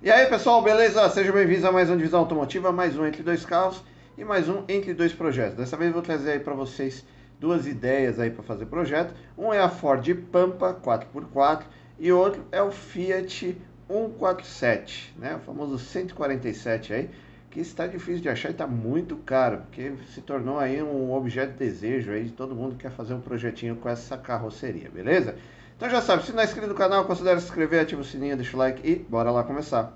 E 0.00 0.12
aí 0.12 0.26
pessoal, 0.26 0.62
beleza? 0.62 1.08
Sejam 1.10 1.34
bem-vindos 1.34 1.64
a 1.64 1.72
mais 1.72 1.90
um 1.90 1.96
Divisão 1.96 2.20
Automotiva, 2.20 2.70
mais 2.70 2.96
um 2.96 3.04
Entre 3.04 3.20
Dois 3.20 3.44
Carros 3.44 3.82
e 4.16 4.24
mais 4.24 4.48
um 4.48 4.62
Entre 4.68 4.94
Dois 4.94 5.12
Projetos. 5.12 5.56
Dessa 5.56 5.76
vez 5.76 5.88
eu 5.88 5.94
vou 5.94 6.02
trazer 6.02 6.30
aí 6.30 6.38
para 6.38 6.54
vocês 6.54 7.04
duas 7.40 7.66
ideias 7.66 8.20
aí 8.20 8.30
para 8.30 8.44
fazer 8.44 8.66
projeto. 8.66 9.12
Um 9.36 9.52
é 9.52 9.58
a 9.58 9.68
Ford 9.68 10.08
Pampa 10.30 10.72
4x4 10.72 11.64
e 11.98 12.12
outro 12.12 12.44
é 12.52 12.62
o 12.62 12.70
Fiat 12.70 13.60
147, 13.88 15.16
né? 15.18 15.34
O 15.34 15.40
famoso 15.40 15.80
147 15.80 16.94
aí, 16.94 17.10
que 17.50 17.58
está 17.58 17.88
difícil 17.88 18.22
de 18.22 18.28
achar 18.28 18.50
e 18.50 18.52
está 18.52 18.68
muito 18.68 19.16
caro, 19.16 19.62
porque 19.62 19.94
se 20.14 20.20
tornou 20.20 20.60
aí 20.60 20.80
um 20.80 21.12
objeto 21.12 21.54
de 21.54 21.58
desejo 21.58 22.12
aí 22.12 22.22
de 22.22 22.30
todo 22.30 22.54
mundo 22.54 22.76
que 22.76 22.82
quer 22.82 22.92
fazer 22.92 23.14
um 23.14 23.20
projetinho 23.20 23.74
com 23.74 23.88
essa 23.88 24.16
carroceria, 24.16 24.88
beleza? 24.88 25.34
Então 25.78 25.88
já 25.88 26.02
sabe, 26.02 26.24
se 26.24 26.32
não 26.32 26.40
é 26.40 26.44
inscrito 26.44 26.66
no 26.66 26.74
canal, 26.74 27.04
considere 27.04 27.38
se 27.38 27.46
inscrever, 27.46 27.80
ativa 27.80 28.00
o 28.00 28.04
sininho, 28.04 28.36
deixa 28.36 28.56
o 28.56 28.58
like 28.58 28.84
e 28.84 28.96
bora 28.96 29.30
lá 29.30 29.44
começar. 29.44 29.94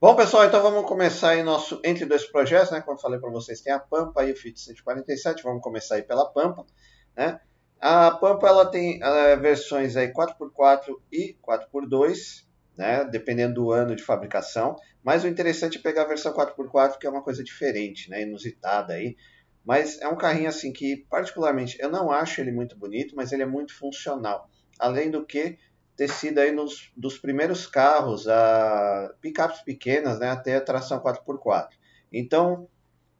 Bom, 0.00 0.16
pessoal, 0.16 0.46
então 0.46 0.62
vamos 0.62 0.88
começar 0.88 1.32
aí 1.32 1.42
nosso 1.42 1.78
entre 1.84 2.06
dois 2.06 2.24
projetos, 2.24 2.70
né? 2.70 2.80
Como 2.80 2.96
eu 2.96 3.02
falei 3.02 3.20
para 3.20 3.28
vocês, 3.28 3.60
tem 3.60 3.70
a 3.70 3.78
Pampa 3.78 4.24
e 4.24 4.32
o 4.32 4.36
Fit 4.36 4.58
147. 4.58 5.42
Vamos 5.42 5.60
começar 5.60 5.96
aí 5.96 6.02
pela 6.02 6.32
Pampa, 6.32 6.64
né? 7.14 7.38
A 7.78 8.12
Pampa 8.12 8.48
ela 8.48 8.64
tem 8.64 9.02
uh, 9.02 9.38
versões 9.38 9.96
aí 9.96 10.10
4x4 10.14 10.94
e 11.12 11.36
4x2, 11.46 12.47
né? 12.78 13.04
Dependendo 13.04 13.54
do 13.54 13.72
ano 13.72 13.96
de 13.96 14.02
fabricação. 14.02 14.76
Mas 15.02 15.24
o 15.24 15.28
interessante 15.28 15.78
é 15.78 15.82
pegar 15.82 16.02
a 16.02 16.08
versão 16.08 16.32
4x4, 16.32 16.98
que 16.98 17.06
é 17.06 17.10
uma 17.10 17.22
coisa 17.22 17.42
diferente, 17.42 18.08
né? 18.08 18.22
Inusitada 18.22 18.94
aí. 18.94 19.16
Mas 19.64 20.00
é 20.00 20.08
um 20.08 20.16
carrinho 20.16 20.48
assim 20.48 20.72
que, 20.72 21.04
particularmente, 21.10 21.76
eu 21.80 21.90
não 21.90 22.10
acho 22.10 22.40
ele 22.40 22.52
muito 22.52 22.78
bonito, 22.78 23.14
mas 23.14 23.32
ele 23.32 23.42
é 23.42 23.46
muito 23.46 23.76
funcional. 23.76 24.48
Além 24.78 25.10
do 25.10 25.26
que 25.26 25.58
ter 25.96 26.08
sido 26.08 26.38
aí 26.38 26.52
nos 26.52 26.92
dos 26.96 27.18
primeiros 27.18 27.66
carros, 27.66 28.28
a 28.28 29.12
picapes 29.20 29.60
pequenas, 29.62 30.20
né, 30.20 30.30
até 30.30 30.54
a 30.54 30.60
tração 30.60 31.00
4x4. 31.00 31.70
Então, 32.12 32.68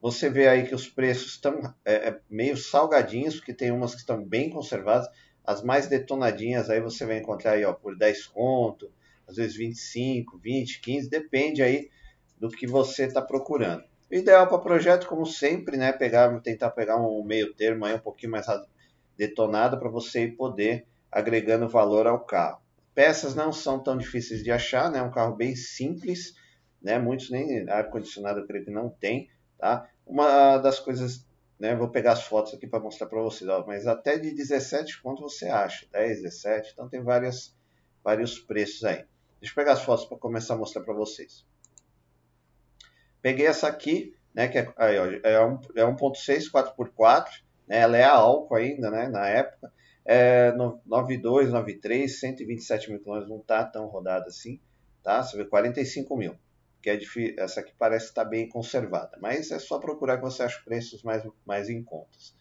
você 0.00 0.30
vê 0.30 0.46
aí 0.46 0.66
que 0.66 0.74
os 0.74 0.86
preços 0.86 1.32
estão 1.32 1.74
é, 1.84 2.08
é, 2.08 2.20
meio 2.30 2.56
salgadinhos, 2.56 3.34
porque 3.36 3.52
tem 3.52 3.72
umas 3.72 3.94
que 3.94 4.00
estão 4.00 4.24
bem 4.24 4.48
conservadas. 4.48 5.08
As 5.44 5.62
mais 5.62 5.88
detonadinhas 5.88 6.70
aí 6.70 6.80
você 6.80 7.04
vai 7.04 7.18
encontrar 7.18 7.52
aí, 7.52 7.64
ó, 7.64 7.72
por 7.72 7.96
10 7.96 8.26
conto, 8.28 8.90
às 9.28 9.36
vezes 9.36 9.56
25, 9.56 10.38
20, 10.38 10.80
15, 10.80 11.10
depende 11.10 11.62
aí 11.62 11.90
do 12.38 12.48
que 12.48 12.66
você 12.66 13.04
está 13.04 13.20
procurando. 13.20 13.84
O 14.10 14.14
ideal 14.14 14.48
para 14.48 14.58
projeto, 14.58 15.06
como 15.06 15.26
sempre, 15.26 15.76
né, 15.76 15.92
pegar, 15.92 16.40
tentar 16.40 16.70
pegar 16.70 16.96
um 16.96 17.22
meio 17.22 17.52
termo 17.52 17.84
aí 17.84 17.94
um 17.94 18.00
pouquinho 18.00 18.32
mais 18.32 18.46
detonado 19.16 19.78
para 19.78 19.90
você 19.90 20.28
poder 20.28 20.86
agregando 21.12 21.68
valor 21.68 22.06
ao 22.06 22.20
carro. 22.20 22.62
Peças 22.94 23.34
não 23.34 23.52
são 23.52 23.78
tão 23.78 23.98
difíceis 23.98 24.42
de 24.42 24.50
achar, 24.50 24.90
né, 24.90 25.02
um 25.02 25.10
carro 25.10 25.36
bem 25.36 25.54
simples, 25.54 26.34
né, 26.80 26.98
muitos 26.98 27.30
nem 27.30 27.68
ar 27.68 27.90
condicionado 27.90 28.46
creio 28.46 28.64
que 28.64 28.70
não 28.70 28.88
tem, 28.88 29.28
tá? 29.58 29.88
Uma 30.06 30.56
das 30.56 30.80
coisas, 30.80 31.26
né, 31.58 31.74
vou 31.76 31.88
pegar 31.88 32.12
as 32.12 32.22
fotos 32.22 32.54
aqui 32.54 32.66
para 32.66 32.80
mostrar 32.80 33.08
para 33.08 33.20
vocês, 33.20 33.48
ó, 33.50 33.64
mas 33.66 33.86
até 33.86 34.16
de 34.16 34.30
17 34.30 35.02
quanto 35.02 35.20
você 35.20 35.48
acha, 35.48 35.86
10, 35.92 36.22
17, 36.22 36.70
então 36.72 36.88
tem 36.88 37.02
várias 37.02 37.54
vários 38.02 38.38
preços 38.38 38.84
aí. 38.84 39.04
Deixa 39.40 39.52
eu 39.52 39.54
pegar 39.54 39.72
as 39.72 39.82
fotos 39.82 40.04
para 40.04 40.18
começar 40.18 40.54
a 40.54 40.58
mostrar 40.58 40.82
para 40.82 40.94
vocês. 40.94 41.44
Peguei 43.22 43.46
essa 43.46 43.68
aqui, 43.68 44.14
né, 44.34 44.48
que 44.48 44.58
é, 44.58 44.72
aí, 44.76 44.98
ó, 44.98 45.06
é, 45.22 45.44
um, 45.44 45.60
é 45.76 45.84
1.6 45.84 46.50
4x4, 46.50 47.26
né, 47.66 47.78
ela 47.78 47.96
é 47.96 48.04
a 48.04 48.14
álcool 48.14 48.56
ainda, 48.56 48.90
né, 48.90 49.08
na 49.08 49.28
época. 49.28 49.72
É 50.04 50.52
92, 50.52 51.50
93, 51.50 52.18
127 52.18 52.90
mil 52.90 53.00
quilômetros, 53.00 53.30
não 53.30 53.40
tá 53.40 53.62
tão 53.64 53.86
rodada 53.88 54.28
assim, 54.28 54.58
tá? 55.02 55.22
Você 55.22 55.36
vê 55.36 55.44
45 55.44 56.16
mil, 56.16 56.34
que 56.80 56.88
é 56.88 56.96
difícil, 56.96 57.34
essa 57.38 57.60
aqui 57.60 57.74
parece 57.78 58.06
estar 58.06 58.24
tá 58.24 58.30
bem 58.30 58.48
conservada, 58.48 59.18
mas 59.20 59.50
é 59.50 59.58
só 59.58 59.78
procurar 59.78 60.16
que 60.16 60.22
você 60.22 60.42
acha 60.42 60.62
preços 60.64 61.02
mais, 61.02 61.22
mais 61.44 61.68
em 61.68 61.82
contas. 61.82 62.34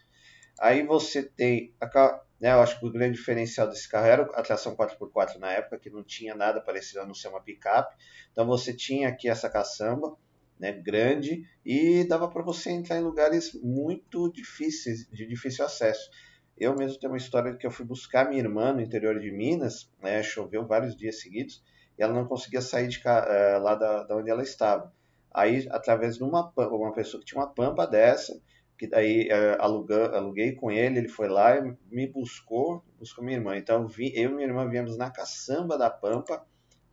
Aí 0.59 0.85
você 0.85 1.23
tem 1.23 1.73
a, 1.79 2.21
né, 2.39 2.51
eu 2.51 2.61
acho 2.61 2.79
que 2.79 2.85
o 2.85 2.91
grande 2.91 3.17
diferencial 3.17 3.67
desse 3.67 3.89
carro 3.89 4.05
era 4.05 4.23
a 4.33 4.41
tração 4.41 4.75
4x4 4.75 5.37
na 5.37 5.51
época, 5.51 5.79
que 5.79 5.89
não 5.89 6.03
tinha 6.03 6.35
nada 6.35 6.61
parecido 6.61 7.01
a 7.01 7.05
não 7.05 7.13
ser 7.13 7.29
uma 7.29 7.41
picape. 7.41 7.95
Então 8.31 8.45
você 8.45 8.73
tinha 8.73 9.09
aqui 9.09 9.27
essa 9.27 9.49
caçamba, 9.49 10.15
né, 10.59 10.71
grande, 10.71 11.43
e 11.65 12.03
dava 12.03 12.27
para 12.27 12.43
você 12.43 12.71
entrar 12.71 12.97
em 12.97 13.03
lugares 13.03 13.53
muito 13.61 14.31
difíceis, 14.31 15.07
de 15.11 15.25
difícil 15.27 15.65
acesso. 15.65 16.09
Eu 16.57 16.75
mesmo 16.75 16.99
tenho 16.99 17.11
uma 17.11 17.17
história 17.17 17.55
que 17.55 17.65
eu 17.65 17.71
fui 17.71 17.85
buscar 17.85 18.27
minha 18.27 18.41
irmã 18.41 18.73
no 18.73 18.81
interior 18.81 19.19
de 19.19 19.31
Minas, 19.31 19.91
né, 20.01 20.23
choveu 20.23 20.65
vários 20.65 20.95
dias 20.95 21.21
seguidos, 21.21 21.63
e 21.97 22.03
ela 22.03 22.13
não 22.13 22.25
conseguia 22.27 22.61
sair 22.61 22.87
de, 22.87 22.99
uh, 22.99 23.61
lá 23.61 23.75
da, 23.75 24.03
da, 24.03 24.15
onde 24.15 24.29
ela 24.29 24.43
estava. 24.43 24.91
Aí, 25.31 25.67
através 25.69 26.17
de 26.17 26.23
uma, 26.23 26.51
uma 26.55 26.93
pessoa 26.93 27.19
que 27.19 27.27
tinha 27.27 27.41
uma 27.41 27.53
pampa 27.53 27.85
dessa, 27.85 28.39
que 28.77 28.87
daí 28.87 29.27
é, 29.29 29.57
aluguei 29.59 30.53
com 30.53 30.71
ele, 30.71 30.99
ele 30.99 31.07
foi 31.07 31.27
lá 31.27 31.57
e 31.57 31.75
me 31.89 32.07
buscou, 32.07 32.83
buscou 32.99 33.23
minha 33.23 33.37
irmã. 33.37 33.57
Então 33.57 33.87
vi, 33.87 34.11
eu 34.15 34.31
e 34.31 34.33
minha 34.33 34.47
irmã 34.47 34.69
viemos 34.69 34.95
na 34.95 35.09
caçamba 35.09 35.77
da 35.77 35.89
Pampa, 35.89 36.45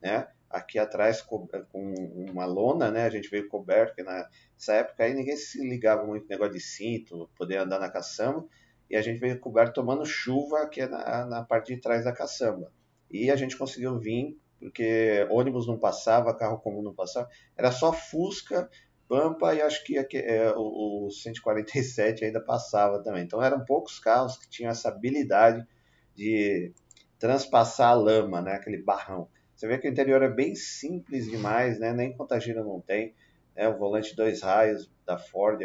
né? 0.02 0.26
Aqui 0.48 0.78
atrás 0.78 1.20
com, 1.20 1.46
com 1.46 1.94
uma 2.30 2.46
lona, 2.46 2.90
né? 2.90 3.04
A 3.04 3.10
gente 3.10 3.28
veio 3.28 3.48
coberto, 3.48 4.02
nessa 4.02 4.74
época 4.74 5.04
aí 5.04 5.12
ninguém 5.12 5.36
se 5.36 5.60
ligava 5.60 6.06
muito 6.06 6.22
no 6.22 6.28
negócio 6.28 6.54
de 6.54 6.60
cinto, 6.60 7.28
poder 7.36 7.58
andar 7.58 7.78
na 7.78 7.90
caçamba. 7.90 8.46
E 8.88 8.96
a 8.96 9.02
gente 9.02 9.18
veio 9.18 9.40
coberto 9.40 9.74
tomando 9.74 10.06
chuva 10.06 10.60
aqui 10.62 10.80
é 10.80 10.88
na, 10.88 11.26
na 11.26 11.44
parte 11.44 11.74
de 11.74 11.80
trás 11.80 12.04
da 12.04 12.12
caçamba. 12.12 12.72
E 13.10 13.30
a 13.30 13.36
gente 13.36 13.56
conseguiu 13.56 13.98
vir, 13.98 14.38
porque 14.58 15.26
ônibus 15.30 15.66
não 15.66 15.78
passava, 15.78 16.34
carro 16.36 16.58
comum 16.58 16.82
não 16.82 16.94
passava, 16.94 17.28
era 17.56 17.70
só 17.70 17.92
Fusca 17.92 18.70
Pampa 19.09 19.54
e 19.54 19.60
acho 19.60 19.84
que 19.84 19.98
é, 19.98 20.53
o, 20.56 21.06
o 21.06 21.10
147 21.10 22.25
ainda 22.25 22.41
passava 22.41 23.03
também. 23.03 23.25
Então 23.25 23.42
eram 23.42 23.65
poucos 23.65 23.98
carros 23.98 24.37
que 24.37 24.48
tinham 24.48 24.70
essa 24.70 24.88
habilidade 24.88 25.66
de 26.15 26.72
transpassar 27.19 27.91
a 27.91 27.94
lama, 27.94 28.41
né? 28.41 28.54
aquele 28.54 28.78
barrão. 28.78 29.28
Você 29.54 29.66
vê 29.69 29.78
que 29.78 29.88
o 29.88 29.91
interior 29.91 30.22
é 30.22 30.28
bem 30.28 30.54
simples 30.54 31.31
demais, 31.31 31.78
né? 31.78 31.93
nem 31.93 32.16
contagina 32.16 32.62
não 32.62 32.81
tem. 32.81 33.14
Né? 33.54 33.69
O 33.69 33.78
volante 33.78 34.16
dois 34.16 34.43
raios 34.43 34.91
da 35.06 35.19
Ford, 35.19 35.60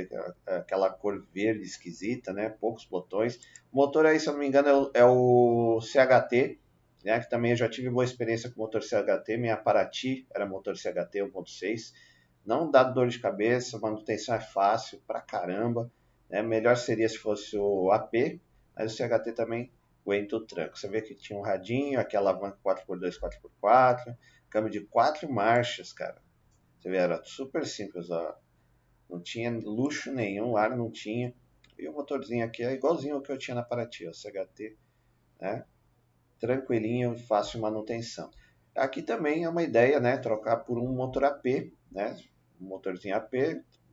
aquela 0.46 0.90
cor 0.90 1.26
verde 1.34 1.64
esquisita, 1.64 2.34
né? 2.34 2.50
poucos 2.50 2.86
botões. 2.86 3.40
O 3.72 3.78
motor 3.78 4.06
aí, 4.06 4.20
se 4.20 4.28
eu 4.28 4.34
não 4.34 4.40
me 4.40 4.48
engano, 4.48 4.92
é 4.94 5.04
o, 5.06 5.80
é 5.80 5.82
CHT, 5.82 6.60
né? 7.04 7.20
que 7.20 7.30
também 7.30 7.52
eu 7.52 7.58
já 7.58 7.70
tive 7.70 7.90
boa 7.90 8.04
experiência 8.04 8.50
com 8.50 8.62
o 8.62 8.66
motor 8.66 8.82
CHT. 8.84 9.38
Minha 9.38 9.58
Paraty 9.58 10.28
era 10.34 10.46
motor 10.46 10.76
CHT 10.76 11.20
1.6 11.24 11.94
não 12.50 12.72
dá 12.72 12.84
dor 12.84 13.08
de 13.10 13.20
cabeça, 13.20 13.78
manutenção 13.78 14.34
é 14.34 14.40
fácil 14.40 15.00
pra 15.06 15.22
caramba. 15.22 15.92
Né? 16.28 16.42
Melhor 16.42 16.76
seria 16.76 17.08
se 17.08 17.20
fosse 17.20 17.56
o 17.56 17.92
AP, 17.92 18.42
mas 18.76 18.92
o 18.92 18.98
CHT 18.98 19.34
também 19.34 19.72
aguenta 20.02 20.36
o 20.36 20.44
tranco. 20.44 20.76
Você 20.76 20.88
vê 20.88 21.00
que 21.00 21.14
tinha 21.14 21.38
um 21.38 21.44
radinho, 21.44 22.00
aqui 22.00 22.18
alavanca 22.18 22.58
4x2, 22.66 23.20
4x4, 23.20 24.18
câmbio 24.50 24.72
de 24.72 24.82
4 24.82 25.32
marchas, 25.32 25.94
cara. 25.94 26.20
Você 26.80 26.90
vê, 26.90 26.98
era 26.98 27.24
super 27.24 27.68
simples, 27.68 28.10
ó. 28.10 28.36
Não 29.08 29.22
tinha 29.22 29.52
luxo 29.52 30.12
nenhum, 30.12 30.58
ar 30.58 30.76
não 30.76 30.90
tinha. 30.90 31.36
E 31.78 31.88
o 31.88 31.94
motorzinho 31.94 32.44
aqui 32.44 32.64
é 32.64 32.74
igualzinho 32.74 33.14
ao 33.14 33.22
que 33.22 33.32
eu 33.32 33.38
tinha 33.38 33.54
na 33.54 33.62
Paraty, 33.62 34.08
o 34.08 34.14
CHT, 34.14 34.76
né? 35.40 35.66
Tranquilinho, 36.40 37.16
fácil 37.16 37.62
manutenção. 37.62 38.32
Aqui 38.76 39.04
também 39.04 39.44
é 39.44 39.50
uma 39.50 39.62
ideia, 39.62 40.00
né? 40.00 40.18
Trocar 40.18 40.58
por 40.58 40.80
um 40.80 40.92
motor 40.92 41.26
AP, 41.26 41.72
né? 41.92 42.18
Motorzinho 42.60 43.16
AP, 43.16 43.34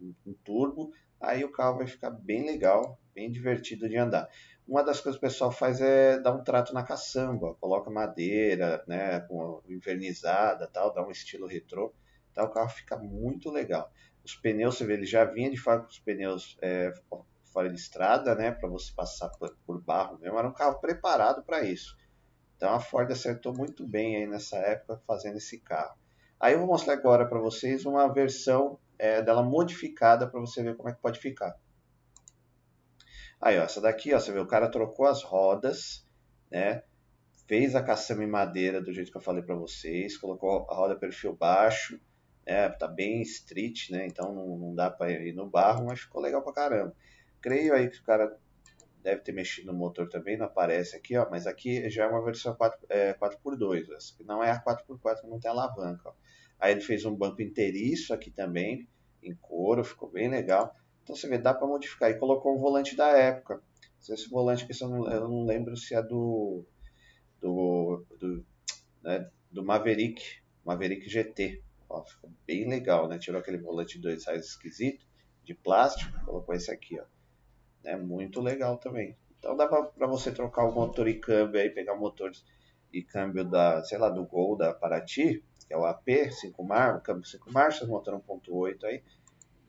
um 0.00 0.34
turbo, 0.44 0.92
aí 1.20 1.44
o 1.44 1.50
carro 1.50 1.78
vai 1.78 1.86
ficar 1.86 2.10
bem 2.10 2.44
legal, 2.44 2.98
bem 3.14 3.30
divertido 3.30 3.88
de 3.88 3.96
andar. 3.96 4.28
Uma 4.66 4.82
das 4.82 5.00
coisas 5.00 5.18
que 5.18 5.26
o 5.26 5.28
pessoal 5.28 5.52
faz 5.52 5.80
é 5.80 6.18
dar 6.18 6.32
um 6.32 6.42
trato 6.42 6.74
na 6.74 6.82
caçamba, 6.82 7.54
coloca 7.60 7.90
madeira, 7.90 8.84
né, 8.86 9.20
com 9.20 9.62
invernizada, 9.68 10.66
tal, 10.66 10.92
dá 10.92 11.06
um 11.06 11.10
estilo 11.10 11.46
retrô, 11.46 11.94
então 12.32 12.44
o 12.44 12.50
carro 12.50 12.68
fica 12.68 12.96
muito 12.96 13.50
legal. 13.50 13.90
Os 14.24 14.34
pneus, 14.34 14.76
você 14.76 14.84
vê, 14.84 14.94
ele 14.94 15.06
já 15.06 15.24
vinha 15.24 15.50
de 15.50 15.56
fábrica 15.56 15.86
com 15.86 15.92
os 15.92 16.00
pneus 16.00 16.58
é, 16.60 16.92
fora 17.44 17.70
de 17.70 17.76
estrada, 17.76 18.34
né, 18.34 18.50
para 18.50 18.68
você 18.68 18.92
passar 18.92 19.28
por, 19.30 19.56
por 19.64 19.80
barro 19.80 20.18
mesmo, 20.18 20.36
era 20.38 20.48
um 20.48 20.52
carro 20.52 20.80
preparado 20.80 21.44
para 21.44 21.62
isso. 21.62 21.96
Então 22.56 22.74
a 22.74 22.80
Ford 22.80 23.10
acertou 23.10 23.54
muito 23.54 23.86
bem 23.86 24.16
aí 24.16 24.26
nessa 24.26 24.56
época 24.56 25.00
fazendo 25.06 25.36
esse 25.36 25.58
carro. 25.60 25.96
Aí 26.38 26.52
eu 26.52 26.58
vou 26.58 26.68
mostrar 26.68 26.94
agora 26.94 27.26
para 27.26 27.38
vocês 27.38 27.86
uma 27.86 28.12
versão 28.12 28.78
é, 28.98 29.22
dela 29.22 29.42
modificada 29.42 30.28
para 30.28 30.40
você 30.40 30.62
ver 30.62 30.76
como 30.76 30.88
é 30.88 30.92
que 30.92 31.00
pode 31.00 31.18
ficar. 31.18 31.56
Aí, 33.40 33.58
ó, 33.58 33.62
essa 33.62 33.80
daqui, 33.80 34.14
ó, 34.14 34.18
você 34.18 34.32
vê, 34.32 34.38
o 34.38 34.46
cara 34.46 34.70
trocou 34.70 35.06
as 35.06 35.22
rodas, 35.22 36.06
né? 36.50 36.82
Fez 37.46 37.74
a 37.74 37.82
caçamba 37.82 38.24
em 38.24 38.28
madeira 38.28 38.80
do 38.80 38.92
jeito 38.92 39.10
que 39.10 39.16
eu 39.16 39.22
falei 39.22 39.42
para 39.42 39.54
vocês, 39.54 40.16
colocou 40.16 40.66
a 40.68 40.74
roda 40.74 40.96
perfil 40.96 41.34
baixo, 41.34 42.00
né? 42.46 42.68
Tá 42.70 42.88
bem 42.88 43.22
street, 43.22 43.90
né? 43.90 44.06
Então 44.06 44.34
não, 44.34 44.58
não 44.58 44.74
dá 44.74 44.90
para 44.90 45.10
ir 45.10 45.34
no 45.34 45.48
barro, 45.48 45.86
mas 45.86 46.00
ficou 46.00 46.20
legal 46.20 46.42
pra 46.42 46.52
caramba. 46.52 46.94
Creio 47.40 47.74
aí 47.74 47.88
que 47.88 47.98
o 47.98 48.04
cara 48.04 48.38
deve 49.06 49.20
ter 49.20 49.30
mexido 49.30 49.72
no 49.72 49.78
motor 49.78 50.08
também, 50.08 50.36
não 50.36 50.46
aparece 50.46 50.96
aqui, 50.96 51.16
ó, 51.16 51.30
mas 51.30 51.46
aqui 51.46 51.88
já 51.88 52.04
é 52.04 52.08
uma 52.08 52.24
versão 52.24 52.56
4, 52.56 52.86
é, 52.88 53.14
4x2, 53.14 53.92
essa 53.94 54.14
não 54.24 54.42
é 54.42 54.50
a 54.50 54.60
4x4, 54.60 55.22
não 55.28 55.38
tem 55.38 55.48
alavanca. 55.48 56.08
Ó. 56.08 56.12
Aí 56.58 56.72
ele 56.72 56.80
fez 56.80 57.04
um 57.04 57.14
banco 57.14 57.40
inteiriço 57.40 58.12
aqui 58.12 58.32
também, 58.32 58.88
em 59.22 59.32
couro, 59.36 59.84
ficou 59.84 60.10
bem 60.10 60.28
legal. 60.28 60.74
Então 61.04 61.14
você 61.14 61.28
vê, 61.28 61.38
dá 61.38 61.54
para 61.54 61.68
modificar. 61.68 62.10
E 62.10 62.18
colocou 62.18 62.52
um 62.52 62.58
volante 62.58 62.96
da 62.96 63.10
época. 63.10 63.62
Esse 64.08 64.28
volante 64.28 64.66
que 64.66 64.82
eu 64.82 64.88
não, 64.88 65.08
eu 65.08 65.28
não 65.28 65.44
lembro 65.44 65.76
se 65.76 65.94
é 65.94 66.02
do 66.02 66.64
do, 67.40 68.04
do, 68.18 68.44
né, 69.04 69.30
do 69.52 69.64
Maverick, 69.64 70.20
Maverick 70.64 71.08
GT. 71.08 71.62
Ó, 71.88 72.04
ficou 72.04 72.32
bem 72.44 72.68
legal, 72.68 73.06
né? 73.08 73.18
Tirou 73.18 73.40
aquele 73.40 73.58
volante 73.58 73.96
de 73.96 74.02
dois 74.02 74.24
reais 74.26 74.46
esquisito, 74.46 75.06
de 75.44 75.54
plástico, 75.54 76.24
colocou 76.24 76.54
esse 76.56 76.72
aqui, 76.72 76.98
ó. 76.98 77.04
É 77.86 77.96
muito 77.96 78.40
legal 78.40 78.76
também. 78.78 79.16
Então 79.38 79.56
dá 79.56 79.68
para 79.68 80.06
você 80.08 80.32
trocar 80.32 80.64
o 80.64 80.72
motor 80.72 81.06
e 81.06 81.14
câmbio 81.14 81.60
aí, 81.60 81.70
pegar 81.70 81.94
o 81.94 82.00
motor 82.00 82.32
e 82.92 83.00
câmbio 83.00 83.44
da, 83.44 83.82
sei 83.84 83.96
lá, 83.96 84.08
do 84.08 84.24
Gol 84.24 84.56
da 84.56 84.74
Paraty, 84.74 85.44
que 85.66 85.72
é 85.72 85.76
o 85.76 85.84
AP 85.84 86.08
5 86.30 86.64
marchas, 86.64 87.02
câmbio 87.02 87.24
5 87.24 87.52
marchas, 87.52 87.88
motor 87.88 88.20
1.8 88.20 88.84
aí. 88.84 89.04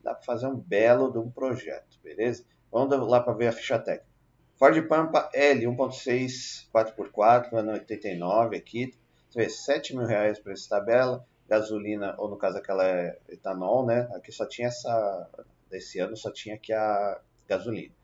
Dá 0.02 0.14
para 0.14 0.24
fazer 0.24 0.48
um 0.48 0.56
belo 0.56 1.12
de 1.12 1.18
um 1.18 1.30
projeto, 1.30 2.00
beleza? 2.02 2.44
Vamos 2.72 3.08
lá 3.08 3.20
para 3.20 3.34
ver 3.34 3.46
a 3.46 3.52
ficha 3.52 3.78
técnica. 3.78 4.08
Ford 4.56 4.88
Pampa 4.88 5.30
L 5.32 5.66
1.6 5.66 6.68
4x4, 6.74 7.52
ano 7.52 7.72
89 7.72 8.56
aqui. 8.56 8.92
Você 9.30 9.38
vê, 9.38 9.48
7 9.48 9.94
mil 9.94 10.06
reais 10.06 10.40
para 10.40 10.52
essa 10.52 10.68
tabela. 10.68 11.24
Gasolina, 11.48 12.14
ou 12.18 12.28
no 12.28 12.36
caso 12.36 12.58
aquela 12.58 12.84
é 12.84 13.16
etanol, 13.28 13.86
né? 13.86 14.08
Aqui 14.12 14.32
só 14.32 14.44
tinha 14.44 14.68
essa, 14.68 15.30
desse 15.70 16.00
ano 16.00 16.16
só 16.16 16.32
tinha 16.32 16.56
aqui 16.56 16.72
a 16.72 17.20
gasolina. 17.46 17.97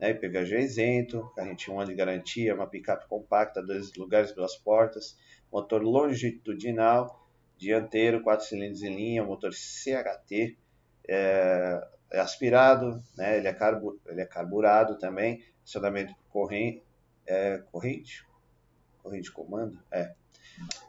Né? 0.00 0.18
Isento, 0.62 1.30
carrinho 1.36 1.56
tinha 1.56 1.76
um 1.76 1.78
ano 1.80 1.90
de 1.90 1.94
garantia, 1.94 2.54
uma 2.54 2.66
picape 2.66 3.06
compacta, 3.06 3.62
dois 3.62 3.92
lugares, 3.94 4.32
duas 4.32 4.56
portas, 4.56 5.18
motor 5.52 5.82
longitudinal, 5.82 7.28
dianteiro, 7.58 8.22
quatro 8.22 8.46
cilindros 8.46 8.82
em 8.82 8.96
linha, 8.96 9.22
motor 9.22 9.52
CHT, 9.52 10.56
é, 11.06 11.86
é 12.10 12.18
aspirado, 12.18 13.02
né? 13.16 13.36
ele, 13.36 13.48
é 13.48 13.52
carbu, 13.52 14.00
ele 14.06 14.22
é 14.22 14.26
carburado 14.26 14.98
também, 14.98 15.44
acionamento 15.62 16.14
corrente, 16.30 16.82
é, 17.26 17.58
corrente, 17.70 18.26
corrente 19.02 19.30
comando, 19.30 19.78
é. 19.92 20.14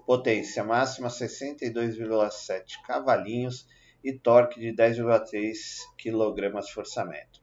Potência 0.05 0.63
máxima 0.63 1.07
62,7 1.07 2.81
cavalinhos 2.85 3.67
e 4.03 4.11
torque 4.11 4.59
de 4.59 4.73
10,3 4.73 5.53
kgfm. 5.97 7.40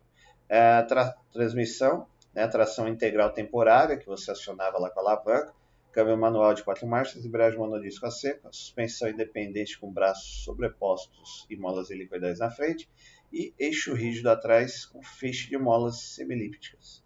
É, 0.48 0.82
tra 0.82 1.14
transmissão, 1.32 2.06
né, 2.34 2.46
tração 2.48 2.88
integral 2.88 3.32
temporária, 3.32 3.96
que 3.96 4.06
você 4.06 4.30
acionava 4.30 4.78
lá 4.78 4.90
com 4.90 5.00
a 5.00 5.02
alavanca, 5.02 5.52
câmbio 5.92 6.16
manual 6.16 6.54
de 6.54 6.64
quatro 6.64 6.86
marchas, 6.86 7.24
embreagem 7.24 7.58
monodisco 7.58 8.06
a 8.06 8.10
seco, 8.10 8.48
suspensão 8.52 9.08
independente 9.08 9.78
com 9.78 9.92
braços 9.92 10.44
sobrepostos 10.44 11.46
e 11.50 11.56
molas 11.56 11.90
helicoidais 11.90 12.38
na 12.38 12.50
frente, 12.50 12.88
e 13.32 13.52
eixo 13.58 13.94
rígido 13.94 14.30
atrás 14.30 14.86
com 14.86 15.02
feixe 15.02 15.48
de 15.48 15.58
molas 15.58 16.00
semilípticas 16.14 17.02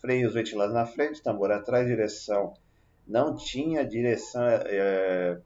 freios 0.00 0.32
ventilados 0.32 0.74
na 0.74 0.86
frente, 0.86 1.22
tambor 1.22 1.52
atrás, 1.52 1.86
direção. 1.86 2.54
Não 3.06 3.36
tinha 3.36 3.84
direção, 3.84 4.42
é, 4.46 5.38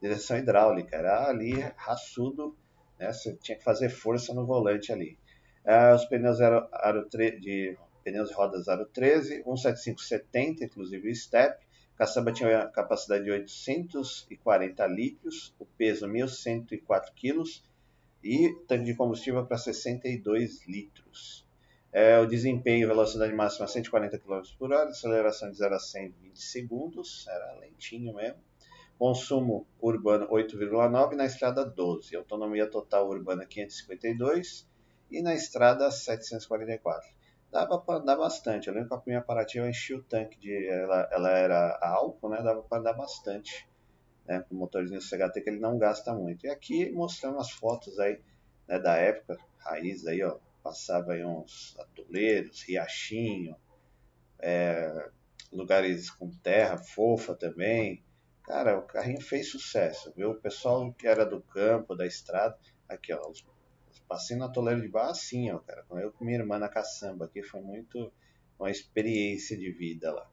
direção 0.00 0.36
hidráulica, 0.36 0.96
era 0.96 1.28
ali 1.28 1.52
raçudo, 1.76 2.56
né? 2.98 3.12
Você 3.12 3.34
tinha 3.36 3.56
que 3.56 3.64
fazer 3.64 3.88
força 3.88 4.34
no 4.34 4.46
volante 4.46 4.92
ali. 4.92 5.18
É, 5.64 5.94
os 5.94 6.04
pneus 6.06 6.40
eram 6.40 6.68
aro 6.72 7.08
de 7.08 7.76
pneus 8.02 8.28
de 8.28 8.34
rodas 8.34 8.68
aro 8.68 8.86
13, 8.86 9.42
17570, 9.44 10.64
inclusive 10.64 11.10
o 11.10 11.14
step. 11.14 11.66
Caçamba 11.96 12.32
tinha 12.32 12.66
capacidade 12.68 13.24
de 13.24 13.30
840 13.30 14.86
litros, 14.86 15.54
o 15.58 15.66
peso 15.66 16.06
1.104 16.06 17.12
quilos 17.14 17.64
e 18.22 18.54
tanque 18.66 18.84
de 18.84 18.94
combustível 18.94 19.44
para 19.44 19.58
62 19.58 20.66
litros. 20.66 21.46
É, 21.92 22.18
o 22.18 22.26
desempenho, 22.26 22.86
velocidade 22.86 23.34
máxima 23.34 23.66
140 23.66 24.18
km 24.18 24.42
por 24.58 24.72
hora, 24.72 24.90
aceleração 24.90 25.50
de 25.50 25.56
0 25.56 25.74
a 25.74 25.78
100 25.78 26.06
em 26.06 26.10
20 26.22 26.42
segundos, 26.42 27.26
era 27.28 27.54
lentinho 27.60 28.14
mesmo. 28.14 28.38
Consumo 28.98 29.66
urbano 29.80 30.28
8,9 30.28 31.14
na 31.14 31.24
estrada 31.24 31.64
12. 31.64 32.14
Autonomia 32.16 32.68
total 32.68 33.08
urbana 33.08 33.46
552 33.46 34.68
e 35.10 35.22
na 35.22 35.34
estrada 35.34 35.90
744. 35.90 37.08
Dava 37.50 37.78
para 37.78 38.00
andar 38.00 38.16
bastante. 38.16 38.68
Eu 38.68 38.74
lembro 38.74 38.88
que 38.88 38.94
a 38.94 39.02
minha 39.06 39.22
Paraty 39.22 39.58
eu 39.58 39.68
enchi 39.68 39.94
o 39.94 40.02
tanque 40.02 40.38
de. 40.38 40.68
Ela, 40.68 41.08
ela 41.10 41.30
era 41.30 41.78
álcool, 41.80 42.28
né? 42.28 42.42
Dava 42.42 42.62
para 42.62 42.78
andar 42.78 42.92
bastante. 42.92 43.66
Né, 44.26 44.44
o 44.50 44.54
motorzinho 44.54 45.00
CHT 45.00 45.40
que 45.40 45.48
ele 45.48 45.58
não 45.58 45.78
gasta 45.78 46.12
muito. 46.12 46.44
E 46.44 46.50
aqui 46.50 46.90
mostrando 46.92 47.38
as 47.38 47.50
fotos 47.50 47.98
aí 47.98 48.20
né, 48.68 48.78
da 48.78 48.94
época, 48.96 49.38
raiz 49.58 50.06
aí, 50.06 50.22
ó, 50.22 50.36
passava 50.62 51.16
em 51.16 51.24
uns 51.24 51.74
atoleiros, 51.78 52.62
riachinho, 52.62 53.56
é, 54.38 55.08
lugares 55.50 56.10
com 56.10 56.30
terra 56.30 56.76
fofa 56.76 57.34
também. 57.34 58.04
Cara, 58.44 58.78
o 58.78 58.82
carrinho 58.82 59.22
fez 59.22 59.50
sucesso, 59.50 60.12
viu? 60.14 60.32
O 60.32 60.40
pessoal 60.40 60.92
que 60.92 61.06
era 61.06 61.24
do 61.24 61.40
campo, 61.40 61.94
da 61.94 62.06
estrada, 62.06 62.58
aqui 62.86 63.14
ó, 63.14 63.32
passei 64.08 64.36
no 64.36 64.44
atoleiro 64.44 64.80
de 64.80 64.88
barra 64.88 65.10
assim, 65.10 65.50
ó, 65.50 65.58
cara. 65.58 65.84
Eu 65.90 66.12
com 66.12 66.24
minha 66.24 66.38
irmã 66.38 66.58
na 66.58 66.68
caçamba 66.68 67.26
aqui 67.26 67.42
foi 67.42 67.60
muito 67.60 68.12
uma 68.58 68.70
experiência 68.70 69.56
de 69.56 69.70
vida 69.70 70.12
lá, 70.12 70.28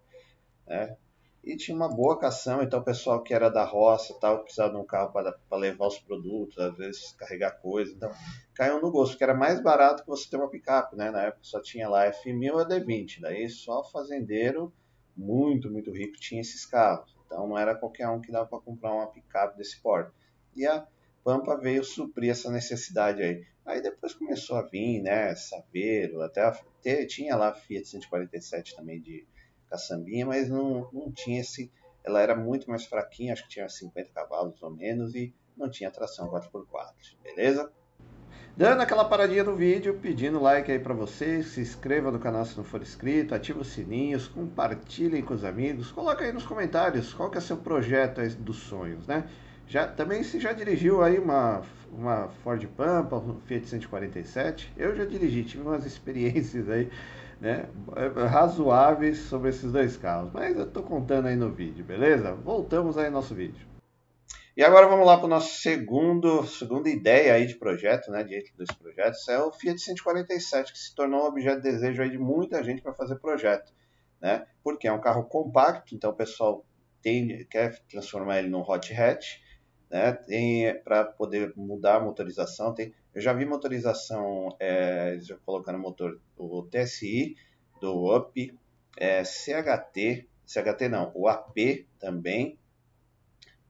né? 0.65 0.97
e 1.45 1.55
tinha 1.55 1.77
uma 1.77 1.87
boa 1.87 2.17
cação, 2.17 2.63
então 2.63 2.79
o 2.79 2.83
pessoal 2.83 3.21
que 3.21 3.31
era 3.31 3.49
da 3.49 3.63
roça 3.63 4.17
tal, 4.19 4.39
precisava 4.39 4.73
de 4.73 4.79
um 4.79 4.85
carro 4.85 5.11
para 5.11 5.57
levar 5.57 5.85
os 5.85 5.99
produtos, 5.99 6.57
às 6.57 6.75
vezes 6.75 7.11
carregar 7.11 7.51
coisa, 7.61 7.93
então 7.93 8.11
caiu 8.55 8.81
no 8.81 8.89
gosto, 8.89 9.11
porque 9.11 9.23
era 9.23 9.35
mais 9.35 9.61
barato 9.61 10.01
que 10.01 10.09
você 10.09 10.27
ter 10.27 10.37
uma 10.37 10.49
picape, 10.49 10.95
né? 10.95 11.11
Na 11.11 11.21
época 11.21 11.43
só 11.43 11.61
tinha 11.61 11.87
lá 11.87 12.11
F1000 12.11 12.61
a 12.61 12.67
D20, 12.67 13.21
daí 13.21 13.47
só 13.47 13.83
fazendeiro 13.83 14.73
muito, 15.15 15.69
muito 15.69 15.91
rico 15.91 16.17
tinha 16.19 16.41
esses 16.41 16.65
carros. 16.65 17.15
Então 17.27 17.47
não 17.47 17.57
era 17.57 17.75
qualquer 17.75 18.09
um 18.09 18.19
que 18.19 18.31
dava 18.31 18.47
para 18.47 18.59
comprar 18.59 18.91
uma 18.91 19.07
picape 19.07 19.55
desse 19.55 19.79
porte. 19.79 20.11
E 20.55 20.65
a 20.65 20.85
Pampa 21.25 21.57
veio 21.57 21.83
suprir 21.83 22.29
essa 22.29 22.51
necessidade 22.51 23.23
aí. 23.23 23.43
Aí 23.65 23.81
depois 23.81 24.13
começou 24.13 24.57
a 24.57 24.61
vir, 24.61 25.01
né, 25.01 25.33
Saveiro, 25.35 26.21
até 26.21 26.43
a, 26.43 26.55
tinha 27.07 27.35
lá 27.35 27.49
a 27.49 27.55
Fiat 27.55 27.87
147 27.87 28.75
também 28.75 29.01
de 29.01 29.25
caçambinha, 29.67 30.27
mas 30.27 30.47
não, 30.47 30.87
não 30.93 31.11
tinha 31.11 31.41
esse. 31.41 31.71
Ela 32.03 32.21
era 32.21 32.35
muito 32.35 32.69
mais 32.69 32.85
fraquinha, 32.85 33.33
acho 33.33 33.41
que 33.41 33.49
tinha 33.49 33.67
50 33.67 34.11
cavalos 34.11 34.61
ou 34.61 34.69
menos 34.69 35.15
e 35.15 35.33
não 35.57 35.67
tinha 35.67 35.89
tração 35.89 36.29
4x4, 36.29 36.93
beleza? 37.23 37.73
Dando 38.55 38.81
aquela 38.81 39.03
paradinha 39.03 39.43
no 39.43 39.55
vídeo, 39.55 39.97
pedindo 39.99 40.39
like 40.39 40.71
aí 40.71 40.77
para 40.77 40.93
vocês, 40.93 41.47
se 41.47 41.59
inscreva 41.59 42.11
no 42.11 42.19
canal 42.19 42.45
se 42.45 42.55
não 42.55 42.63
for 42.63 42.83
inscrito, 42.83 43.33
ative 43.33 43.61
os 43.61 43.69
sininhos, 43.69 44.27
compartilhem 44.27 45.23
com 45.23 45.33
os 45.33 45.43
amigos, 45.43 45.91
coloca 45.91 46.23
aí 46.23 46.31
nos 46.31 46.45
comentários 46.45 47.15
qual 47.15 47.31
que 47.31 47.39
é 47.39 47.41
seu 47.41 47.57
projeto 47.57 48.21
dos 48.35 48.57
sonhos, 48.57 49.07
né? 49.07 49.27
Já, 49.67 49.87
também 49.87 50.23
se 50.23 50.39
já 50.39 50.53
dirigiu 50.53 51.01
aí 51.01 51.17
uma, 51.17 51.63
uma 51.91 52.27
Ford 52.43 52.63
Pampa, 52.77 53.17
um 53.17 53.39
Fiat 53.41 53.67
147, 53.67 54.71
eu 54.77 54.95
já 54.95 55.05
dirigi, 55.05 55.43
tive 55.43 55.63
umas 55.63 55.85
experiências 55.87 56.69
aí 56.69 56.89
né, 57.39 57.67
razoáveis 58.29 59.17
sobre 59.19 59.49
esses 59.49 59.71
dois 59.71 59.97
carros. 59.97 60.31
Mas 60.33 60.57
eu 60.57 60.65
estou 60.65 60.83
contando 60.83 61.27
aí 61.27 61.35
no 61.35 61.51
vídeo, 61.51 61.83
beleza? 61.83 62.33
Voltamos 62.33 62.97
aí 62.97 63.05
no 63.05 63.13
nosso 63.13 63.33
vídeo. 63.33 63.65
E 64.57 64.63
agora 64.63 64.87
vamos 64.87 65.05
lá 65.05 65.17
para 65.17 65.25
o 65.25 65.29
nosso 65.29 65.61
segundo, 65.61 66.45
segunda 66.47 66.89
ideia 66.89 67.33
aí 67.33 67.45
de 67.45 67.55
projeto, 67.55 68.09
né, 68.09 68.23
de 68.23 68.41
dois 68.55 68.71
projetos, 68.71 69.27
é 69.27 69.37
o 69.37 69.51
Fiat 69.51 69.81
147, 69.81 70.71
que 70.71 70.79
se 70.79 70.95
tornou 70.95 71.23
um 71.23 71.25
objeto 71.25 71.61
de 71.61 71.71
desejo 71.71 72.01
aí 72.01 72.09
de 72.09 72.17
muita 72.17 72.63
gente 72.63 72.81
para 72.81 72.93
fazer 72.93 73.17
projeto, 73.17 73.73
né? 74.21 74.45
Porque 74.63 74.87
é 74.87 74.93
um 74.93 75.01
carro 75.01 75.25
compacto, 75.25 75.93
então 75.93 76.11
o 76.11 76.15
pessoal 76.15 76.65
tem, 77.01 77.45
quer 77.49 77.77
transformar 77.89 78.39
ele 78.39 78.47
num 78.47 78.61
hot 78.61 78.93
hatch, 78.93 79.39
né? 79.95 80.11
Tem 80.11 80.77
para 80.83 81.05
poder 81.05 81.53
mudar 81.55 81.95
a 81.95 81.99
motorização, 82.01 82.73
tem 82.73 82.93
eu 83.13 83.21
já 83.21 83.31
vi 83.31 83.45
motorização, 83.45 84.49
é, 84.59 85.17
já 85.21 85.37
colocando 85.45 85.79
motor, 85.79 86.19
o 86.35 86.63
TSI, 86.63 87.37
do 87.79 88.13
UP, 88.13 88.53
é, 88.97 89.23
CHT, 89.23 90.27
CHT 90.45 90.89
não, 90.89 91.13
o 91.15 91.29
AP 91.29 91.87
também, 91.97 92.59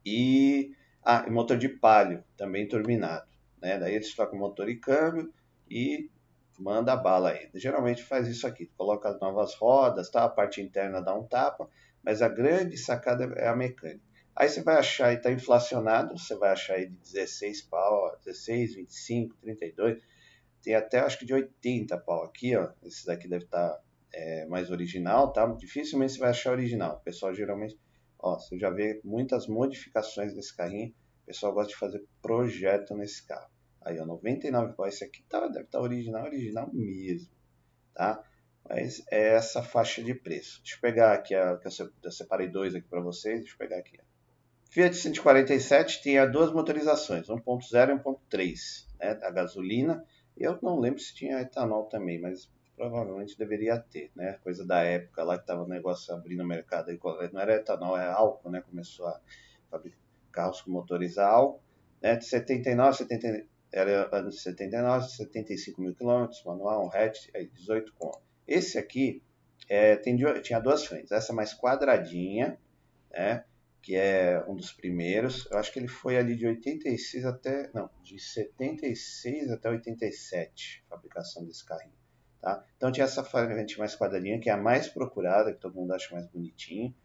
e, 0.03 0.73
ah, 1.03 1.29
motor 1.29 1.59
de 1.59 1.69
palio, 1.69 2.23
também 2.35 2.67
turbinado. 2.67 3.27
Né? 3.61 3.77
Daí 3.77 3.93
eles 3.93 4.15
trocam 4.15 4.39
motor 4.39 4.67
e 4.67 4.77
câmbio 4.77 5.31
e 5.69 6.09
manda 6.57 6.93
a 6.93 6.97
bala 6.97 7.29
aí. 7.29 7.51
Geralmente 7.53 8.03
faz 8.03 8.27
isso 8.27 8.47
aqui, 8.47 8.65
coloca 8.75 9.09
as 9.09 9.19
novas 9.19 9.53
rodas, 9.53 10.09
tá? 10.09 10.23
a 10.23 10.29
parte 10.29 10.59
interna 10.59 11.03
dá 11.03 11.13
um 11.13 11.23
tapa, 11.23 11.69
mas 12.03 12.23
a 12.23 12.27
grande 12.27 12.77
sacada 12.77 13.25
é 13.35 13.47
a 13.47 13.55
mecânica. 13.55 14.14
Aí 14.35 14.49
você 14.49 14.61
vai 14.61 14.75
achar 14.75 15.13
e 15.13 15.15
está 15.15 15.31
inflacionado, 15.31 16.17
você 16.17 16.35
vai 16.35 16.51
achar 16.51 16.73
aí 16.75 16.87
de 16.87 16.95
16 16.97 17.61
pau, 17.63 18.13
16, 18.25 18.75
25, 18.75 19.37
32. 19.37 20.03
tem 20.61 20.75
até 20.75 20.99
acho 20.99 21.17
que 21.19 21.25
de 21.25 21.33
80 21.33 21.97
pau 21.99 22.25
aqui, 22.25 22.53
ó. 22.55 22.69
Esse 22.83 23.05
daqui 23.05 23.29
deve 23.29 23.45
estar 23.45 23.69
tá, 23.69 23.81
é, 24.13 24.45
mais 24.47 24.69
original, 24.69 25.31
tá? 25.31 25.45
Dificilmente 25.53 26.13
você 26.13 26.19
vai 26.19 26.31
achar 26.31 26.51
original. 26.51 26.97
O 26.97 26.99
pessoal 26.99 27.33
geralmente, 27.33 27.79
ó, 28.19 28.37
você 28.37 28.59
já 28.59 28.69
vê 28.69 28.99
muitas 29.05 29.47
modificações 29.47 30.35
nesse 30.35 30.53
carrinho. 30.53 30.93
O 31.23 31.25
pessoal 31.27 31.53
gosta 31.53 31.69
de 31.69 31.77
fazer 31.77 32.05
projeto 32.21 32.93
nesse 32.93 33.25
carro. 33.25 33.49
Aí, 33.81 33.97
ó, 33.99 34.05
99 34.05 34.73
pau. 34.73 34.85
Esse 34.85 35.05
aqui 35.05 35.23
tá, 35.29 35.47
deve 35.47 35.63
estar 35.63 35.77
tá 35.77 35.81
original, 35.81 36.25
original 36.25 36.69
mesmo, 36.73 37.31
tá? 37.93 38.21
Mas 38.67 39.01
é 39.09 39.35
essa 39.35 39.63
faixa 39.63 40.03
de 40.03 40.13
preço. 40.13 40.59
Deixa 40.61 40.75
eu 40.75 40.81
pegar 40.81 41.13
aqui, 41.13 41.33
a, 41.33 41.55
que 41.57 41.67
eu 41.67 42.11
separei 42.11 42.49
dois 42.49 42.75
aqui 42.75 42.87
para 42.89 42.99
vocês. 42.99 43.39
Deixa 43.39 43.53
eu 43.53 43.57
pegar 43.57 43.77
aqui. 43.77 43.97
Fiat 44.75 44.93
147 44.93 46.01
tinha 46.01 46.25
duas 46.25 46.51
motorizações, 46.51 47.27
1.0 47.27 47.91
e 47.91 47.97
1.3, 47.97 48.85
né, 48.99 49.17
a 49.23 49.31
gasolina. 49.31 50.03
Eu 50.35 50.59
não 50.61 50.77
lembro 50.77 50.99
se 50.99 51.15
tinha 51.15 51.39
etanol 51.39 51.85
também, 51.85 52.19
mas 52.19 52.51
provavelmente 52.75 53.37
deveria 53.37 53.79
ter, 53.79 54.11
né? 54.13 54.33
Coisa 54.43 54.65
da 54.65 54.81
época 54.81 55.23
lá 55.23 55.37
que 55.37 55.43
estava 55.43 55.63
o 55.63 55.67
negócio 55.69 56.13
abrindo 56.13 56.43
o 56.43 56.45
mercado. 56.45 56.91
Não 57.31 57.39
era 57.39 57.55
etanol, 57.55 57.97
era 57.97 58.15
álcool, 58.15 58.49
né? 58.49 58.61
Começou 58.69 59.07
a 59.07 59.17
fabricar 59.71 59.97
carros 60.29 60.61
com 60.61 60.71
motoriza 60.71 61.25
álcool. 61.25 61.61
Né? 62.01 62.17
De 62.17 62.25
79, 62.25 62.97
70, 62.97 63.45
era 63.71 64.09
anos 64.11 64.43
79, 64.43 65.09
75 65.09 65.81
mil 65.81 65.95
quilômetros, 65.95 66.43
manual, 66.43 66.85
um 66.85 66.89
hatch, 66.91 67.29
aí 67.33 67.47
18 67.47 67.93
conto. 67.93 68.19
Esse 68.45 68.77
aqui 68.77 69.23
é, 69.69 69.95
tem, 69.95 70.17
tinha 70.41 70.59
duas 70.59 70.85
frentes. 70.85 71.13
Essa 71.13 71.31
mais 71.31 71.53
quadradinha, 71.53 72.59
né? 73.09 73.45
Que 73.85 73.95
é 73.95 74.43
um 74.47 74.55
dos 74.55 74.73
primeiros. 74.73 75.47
Eu 75.51 75.59
acho 75.59 75.71
que 75.71 75.77
ele 75.77 75.87
foi 75.87 76.17
ali 76.17 76.35
de 76.35 76.47
86 76.47 77.23
até. 77.23 77.69
Não, 77.71 77.87
de 78.01 78.17
76 78.17 79.51
até 79.51 79.69
87, 79.69 80.83
fabricação 80.89 81.45
desse 81.45 81.63
carrinho. 81.63 81.93
Tá? 82.41 82.65
Então 82.75 82.91
tinha 82.91 83.03
essa 83.03 83.23
frente 83.23 83.77
mais 83.77 83.95
quadradinha, 83.95 84.39
que 84.39 84.49
é 84.49 84.53
a 84.53 84.57
mais 84.57 84.87
procurada, 84.87 85.53
que 85.53 85.59
todo 85.59 85.75
mundo 85.75 85.93
acha 85.93 86.15
mais 86.15 86.25
bonitinho. 86.25 86.95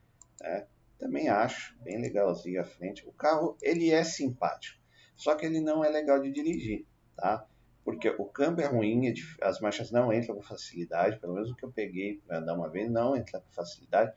Né? 0.41 0.67
Também 0.99 1.29
acho, 1.29 1.79
bem 1.83 2.01
legalzinho 2.01 2.63
a 2.63 2.65
frente. 2.65 3.07
O 3.07 3.13
carro, 3.13 3.59
ele 3.61 3.91
é 3.91 4.03
simpático, 4.03 4.81
só 5.15 5.35
que 5.35 5.45
ele 5.45 5.61
não 5.61 5.85
é 5.85 5.91
legal 5.91 6.19
de 6.19 6.33
dirigir, 6.33 6.87
tá? 7.15 7.47
porque 7.85 8.09
o 8.09 8.25
câmbio 8.25 8.65
é 8.65 8.69
ruim, 8.69 9.07
é 9.09 9.15
as 9.43 9.61
marchas 9.61 9.91
não 9.91 10.11
entram 10.11 10.35
com 10.35 10.43
facilidade, 10.43 11.19
pelo 11.19 11.35
menos 11.35 11.51
o 11.51 11.57
que 11.57 11.65
eu 11.65 11.73
peguei 11.73 12.23
para 12.27 12.39
andar 12.39 12.55
uma 12.55 12.71
vez 12.71 12.91
não 12.91 13.15
entra 13.15 13.39
com 13.39 13.51
facilidade. 13.53 14.15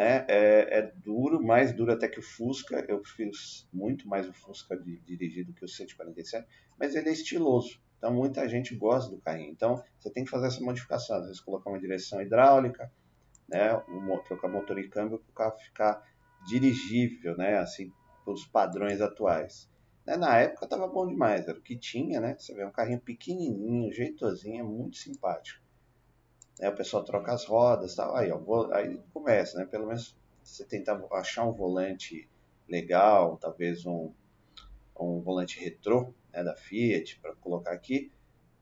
É, 0.00 0.24
é, 0.28 0.78
é, 0.78 0.92
duro, 0.94 1.42
mais 1.42 1.72
duro 1.72 1.90
até 1.90 2.06
que 2.06 2.20
o 2.20 2.22
Fusca, 2.22 2.86
eu 2.86 3.00
prefiro 3.00 3.32
muito 3.72 4.06
mais 4.06 4.28
o 4.28 4.32
Fusca 4.32 4.76
de, 4.76 4.96
dirigido 5.00 5.52
que 5.52 5.64
o 5.64 5.68
147, 5.68 6.46
mas 6.78 6.94
ele 6.94 7.08
é 7.08 7.12
estiloso, 7.12 7.82
então 7.96 8.14
muita 8.14 8.48
gente 8.48 8.76
gosta 8.76 9.10
do 9.10 9.20
carrinho. 9.20 9.50
Então 9.50 9.82
você 9.98 10.08
tem 10.08 10.22
que 10.22 10.30
fazer 10.30 10.46
essa 10.46 10.62
modificação, 10.62 11.16
às 11.16 11.24
vezes 11.24 11.40
colocar 11.40 11.68
uma 11.68 11.80
direção 11.80 12.22
hidráulica, 12.22 12.92
né, 13.48 13.74
um, 13.88 14.16
trocar 14.18 14.46
motor 14.46 14.78
e 14.78 14.88
câmbio 14.88 15.18
para 15.18 15.30
o 15.30 15.34
carro 15.34 15.58
ficar 15.58 16.00
dirigível, 16.46 17.36
né, 17.36 17.58
assim, 17.58 17.92
pelos 18.24 18.46
padrões 18.46 19.00
atuais. 19.00 19.68
Né, 20.06 20.16
na 20.16 20.38
época 20.38 20.64
estava 20.64 20.86
bom 20.86 21.08
demais, 21.08 21.48
era 21.48 21.58
o 21.58 21.60
que 21.60 21.76
tinha, 21.76 22.20
né? 22.20 22.36
Você 22.38 22.54
vê 22.54 22.64
um 22.64 22.70
carrinho 22.70 23.00
pequenininho, 23.00 23.92
jeitosinho, 23.92 24.60
é 24.60 24.62
muito 24.62 24.96
simpático. 24.96 25.60
Né, 26.58 26.68
o 26.68 26.74
pessoal 26.74 27.04
troca 27.04 27.32
as 27.32 27.44
rodas, 27.44 27.94
tal. 27.94 28.14
Aí, 28.16 28.30
ó, 28.30 28.72
aí 28.72 29.00
começa, 29.12 29.58
né? 29.58 29.66
Pelo 29.66 29.86
menos 29.86 30.16
você 30.42 30.64
tenta 30.64 30.92
achar 31.12 31.46
um 31.46 31.52
volante 31.52 32.28
legal, 32.68 33.36
talvez 33.36 33.86
um, 33.86 34.12
um 34.98 35.20
volante 35.20 35.60
retrô 35.60 36.12
né, 36.32 36.42
da 36.42 36.56
Fiat 36.56 37.18
para 37.20 37.34
colocar 37.36 37.72
aqui. 37.72 38.10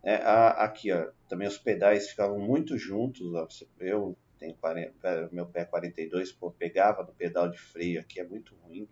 É, 0.02 0.16
a, 0.16 0.64
aqui, 0.64 0.92
ó, 0.92 1.10
também 1.28 1.48
os 1.48 1.58
pedais 1.58 2.08
ficavam 2.10 2.38
muito 2.38 2.76
juntos. 2.76 3.32
Ó, 3.34 3.48
eu 3.80 4.16
tenho 4.38 4.54
40, 4.54 5.30
meu 5.32 5.46
pé 5.46 5.64
42, 5.64 6.32
pô, 6.32 6.50
pegava 6.50 7.02
no 7.02 7.12
pedal 7.12 7.48
de 7.48 7.58
freio 7.58 8.00
aqui, 8.00 8.20
é 8.20 8.24
muito 8.24 8.54
ruim 8.56 8.88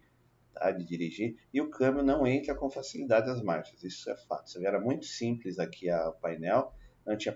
tá, 0.54 0.70
de 0.70 0.84
dirigir, 0.84 1.36
e 1.52 1.60
o 1.60 1.68
câmbio 1.68 2.02
não 2.02 2.26
entra 2.26 2.54
com 2.54 2.70
facilidade 2.70 3.26
nas 3.26 3.42
marchas, 3.42 3.82
isso 3.82 4.08
é 4.10 4.16
fato. 4.16 4.48
Você 4.48 4.58
vê, 4.58 4.66
era 4.66 4.80
muito 4.80 5.04
simples 5.04 5.58
aqui 5.58 5.90
o 5.90 6.12
painel, 6.12 6.72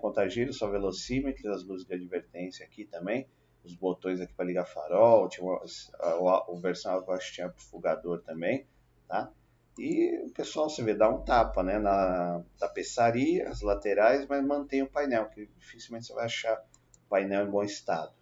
contagiro, 0.00 0.52
só 0.52 0.68
velocímetro, 0.68 1.52
as 1.52 1.64
luzes 1.64 1.86
de 1.86 1.94
advertência 1.94 2.64
aqui 2.64 2.84
também, 2.84 3.26
os 3.64 3.74
botões 3.74 4.20
aqui 4.20 4.32
para 4.32 4.44
ligar 4.44 4.64
farol, 4.64 5.28
tinha 5.28 5.44
uma, 5.44 5.62
a, 6.00 6.52
a, 6.52 6.60
versão 6.60 6.94
eu 6.94 7.12
acho 7.12 7.28
que 7.28 7.34
tinha 7.34 7.50
fugador 7.56 8.20
também, 8.22 8.66
tá? 9.06 9.30
E 9.78 10.24
o 10.26 10.30
pessoal, 10.30 10.68
você 10.68 10.82
vê, 10.82 10.94
dá 10.94 11.08
um 11.08 11.22
tapa 11.22 11.62
né, 11.62 11.78
na 11.78 12.42
tapeçaria, 12.58 13.48
as 13.48 13.60
laterais, 13.60 14.26
mas 14.26 14.44
mantém 14.44 14.82
o 14.82 14.90
painel, 14.90 15.28
que 15.28 15.46
dificilmente 15.58 16.06
você 16.06 16.14
vai 16.14 16.24
achar 16.24 16.58
o 17.06 17.08
painel 17.08 17.46
em 17.46 17.50
bom 17.50 17.62
estado. 17.62 18.12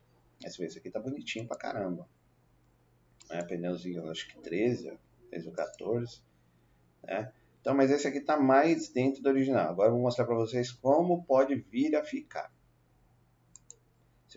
Esse, 0.44 0.62
esse 0.62 0.78
aqui 0.78 0.90
tá 0.90 1.00
bonitinho 1.00 1.46
pra 1.46 1.56
caramba 1.56 2.06
né? 3.28 3.42
Pneuzinho, 3.42 4.10
acho 4.10 4.28
que 4.28 4.38
13, 4.38 4.98
13 5.30 5.48
ou 5.48 5.54
14, 5.54 6.20
né? 7.02 7.32
Então, 7.66 7.74
mas 7.74 7.90
esse 7.90 8.06
aqui 8.06 8.18
está 8.18 8.36
mais 8.36 8.90
dentro 8.90 9.20
do 9.20 9.28
original. 9.28 9.70
Agora 9.70 9.88
eu 9.88 9.94
vou 9.94 10.02
mostrar 10.02 10.24
para 10.24 10.36
vocês 10.36 10.70
como 10.70 11.24
pode 11.24 11.56
vir 11.56 11.96
a 11.96 12.04
ficar. 12.04 12.48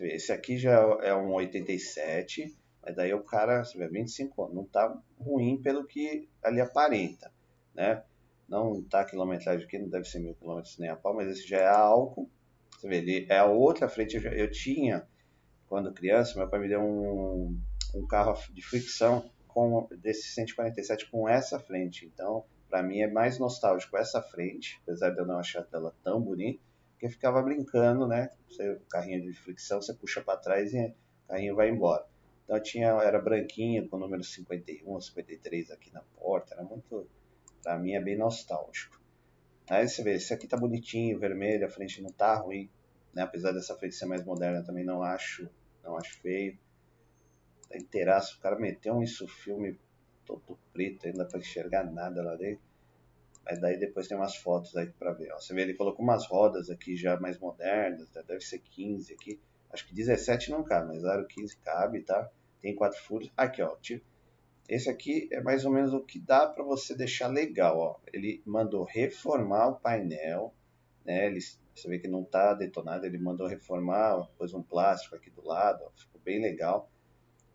Esse 0.00 0.32
aqui 0.32 0.58
já 0.58 0.72
é 1.00 1.14
um 1.14 1.32
87, 1.34 2.58
mas 2.82 2.96
daí 2.96 3.14
o 3.14 3.22
cara, 3.22 3.62
você 3.62 3.78
vê, 3.78 3.86
25 3.86 4.42
anos, 4.42 4.54
não 4.56 4.64
está 4.64 5.00
ruim 5.16 5.62
pelo 5.62 5.86
que 5.86 6.28
ali 6.42 6.60
aparenta, 6.60 7.32
né? 7.72 8.02
Não 8.48 8.80
está 8.80 9.04
quilometragem 9.04 9.64
aqui, 9.64 9.78
não 9.78 9.88
deve 9.88 10.08
ser 10.08 10.18
mil 10.18 10.34
quilômetros 10.34 10.76
nem 10.78 10.90
a 10.90 10.96
pau, 10.96 11.14
mas 11.14 11.28
esse 11.28 11.46
já 11.46 11.58
é 11.58 11.68
álcool. 11.68 12.28
Você 12.72 12.88
vê, 12.88 12.96
ele 12.96 13.26
é 13.30 13.38
a 13.38 13.46
outra 13.46 13.88
frente, 13.88 14.16
eu, 14.16 14.22
já, 14.22 14.30
eu 14.30 14.50
tinha, 14.50 15.06
quando 15.68 15.92
criança, 15.92 16.36
meu 16.36 16.50
pai 16.50 16.58
me 16.58 16.66
deu 16.66 16.80
um 16.80 17.56
um 17.94 18.04
carro 18.08 18.34
de 18.52 18.60
fricção 18.60 19.30
com 19.46 19.88
desse 19.98 20.32
147 20.32 21.08
com 21.08 21.28
essa 21.28 21.60
frente. 21.60 22.06
Então, 22.06 22.44
para 22.70 22.82
mim 22.82 23.00
é 23.00 23.10
mais 23.10 23.38
nostálgico 23.38 23.96
essa 23.96 24.22
frente, 24.22 24.80
apesar 24.82 25.10
de 25.10 25.18
eu 25.18 25.26
não 25.26 25.38
achar 25.38 25.66
ela 25.72 25.92
tão 26.04 26.20
bonita, 26.20 26.62
porque 26.92 27.08
ficava 27.08 27.42
brincando, 27.42 28.06
né? 28.06 28.30
Você, 28.48 28.80
carrinho 28.88 29.22
de 29.22 29.32
fricção, 29.32 29.82
você 29.82 29.92
puxa 29.92 30.22
para 30.22 30.38
trás 30.38 30.72
e 30.72 30.78
o 30.78 31.28
carrinho 31.28 31.56
vai 31.56 31.68
embora. 31.68 32.06
Então 32.44 32.60
tinha, 32.62 32.88
era 33.02 33.20
branquinho 33.20 33.88
com 33.88 33.96
o 33.96 34.00
número 34.00 34.22
51, 34.22 35.00
53 35.00 35.70
aqui 35.72 35.92
na 35.92 36.00
porta, 36.16 36.54
era 36.54 36.62
muito, 36.62 37.08
para 37.62 37.76
mim 37.78 37.92
é 37.92 38.00
bem 38.00 38.16
nostálgico. 38.16 39.00
Aí 39.68 39.88
você 39.88 40.02
vê, 40.02 40.14
esse 40.14 40.32
aqui 40.32 40.46
tá 40.46 40.56
bonitinho, 40.56 41.18
vermelho, 41.18 41.66
a 41.66 41.70
frente 41.70 42.00
não 42.00 42.10
tá 42.10 42.34
ruim, 42.36 42.70
né? 43.12 43.22
Apesar 43.22 43.52
dessa 43.52 43.76
frente 43.76 43.94
ser 43.94 44.06
mais 44.06 44.24
moderna, 44.24 44.62
também 44.62 44.84
não 44.84 45.02
acho, 45.02 45.48
não 45.82 45.96
acho 45.96 46.20
feio 46.20 46.56
tá 47.68 47.78
inteiraço. 47.78 48.36
O 48.36 48.40
cara 48.40 48.58
meteu 48.58 48.94
um 48.94 49.02
isso 49.02 49.26
filme 49.28 49.78
todo 50.38 50.58
preto, 50.72 51.06
ainda 51.06 51.24
para 51.24 51.38
enxergar 51.38 51.84
nada 51.84 52.22
lá 52.22 52.36
dentro. 52.36 52.62
Mas 53.44 53.60
daí 53.60 53.78
depois 53.78 54.06
tem 54.06 54.16
umas 54.16 54.36
fotos 54.36 54.76
aí 54.76 54.86
para 54.86 55.12
ver. 55.12 55.32
Ó. 55.32 55.40
Você 55.40 55.54
vê, 55.54 55.62
ele 55.62 55.74
colocou 55.74 56.04
umas 56.04 56.26
rodas 56.26 56.70
aqui 56.70 56.96
já 56.96 57.18
mais 57.18 57.38
modernas, 57.38 58.10
né? 58.12 58.22
deve 58.26 58.42
ser 58.42 58.58
15 58.58 59.12
aqui. 59.12 59.40
Acho 59.72 59.86
que 59.86 59.94
17 59.94 60.50
não 60.50 60.62
cabe, 60.62 60.88
mas 60.88 61.04
aro 61.04 61.26
15 61.26 61.56
cabe, 61.58 62.02
tá? 62.02 62.30
Tem 62.60 62.74
quatro 62.74 63.00
furos. 63.00 63.30
Aqui, 63.36 63.62
ó. 63.62 63.76
Esse 64.68 64.88
aqui 64.88 65.28
é 65.32 65.40
mais 65.40 65.64
ou 65.64 65.72
menos 65.72 65.92
o 65.92 66.00
que 66.00 66.18
dá 66.18 66.46
para 66.46 66.62
você 66.62 66.94
deixar 66.94 67.28
legal, 67.28 67.78
ó. 67.78 67.96
Ele 68.12 68.42
mandou 68.44 68.84
reformar 68.84 69.68
o 69.68 69.76
painel, 69.76 70.52
né? 71.04 71.26
Ele, 71.26 71.40
você 71.40 71.88
vê 71.88 71.98
que 71.98 72.08
não 72.08 72.24
tá 72.24 72.54
detonado, 72.54 73.06
ele 73.06 73.18
mandou 73.18 73.46
reformar, 73.46 74.28
pôs 74.36 74.52
um 74.52 74.62
plástico 74.62 75.16
aqui 75.16 75.30
do 75.30 75.44
lado, 75.44 75.82
ó. 75.84 75.90
ficou 75.96 76.20
bem 76.20 76.40
legal. 76.40 76.89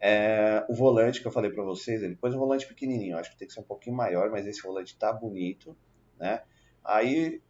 É, 0.08 0.64
o 0.70 0.76
volante 0.76 1.20
que 1.20 1.28
eu 1.28 1.32
falei 1.32 1.50
para 1.50 1.64
vocês, 1.64 2.04
ele 2.04 2.16
pôs 2.16 2.32
um 2.36 2.38
volante 2.38 2.68
pequenininho, 2.68 3.18
acho 3.18 3.32
que 3.32 3.38
tem 3.40 3.48
que 3.48 3.54
ser 3.56 3.62
um 3.62 3.64
pouquinho 3.64 3.96
maior, 3.96 4.30
mas 4.30 4.46
esse 4.46 4.62
volante 4.62 4.96
tá 4.96 5.12
bonito, 5.12 5.76
né? 6.20 6.44
Aí 6.84 7.42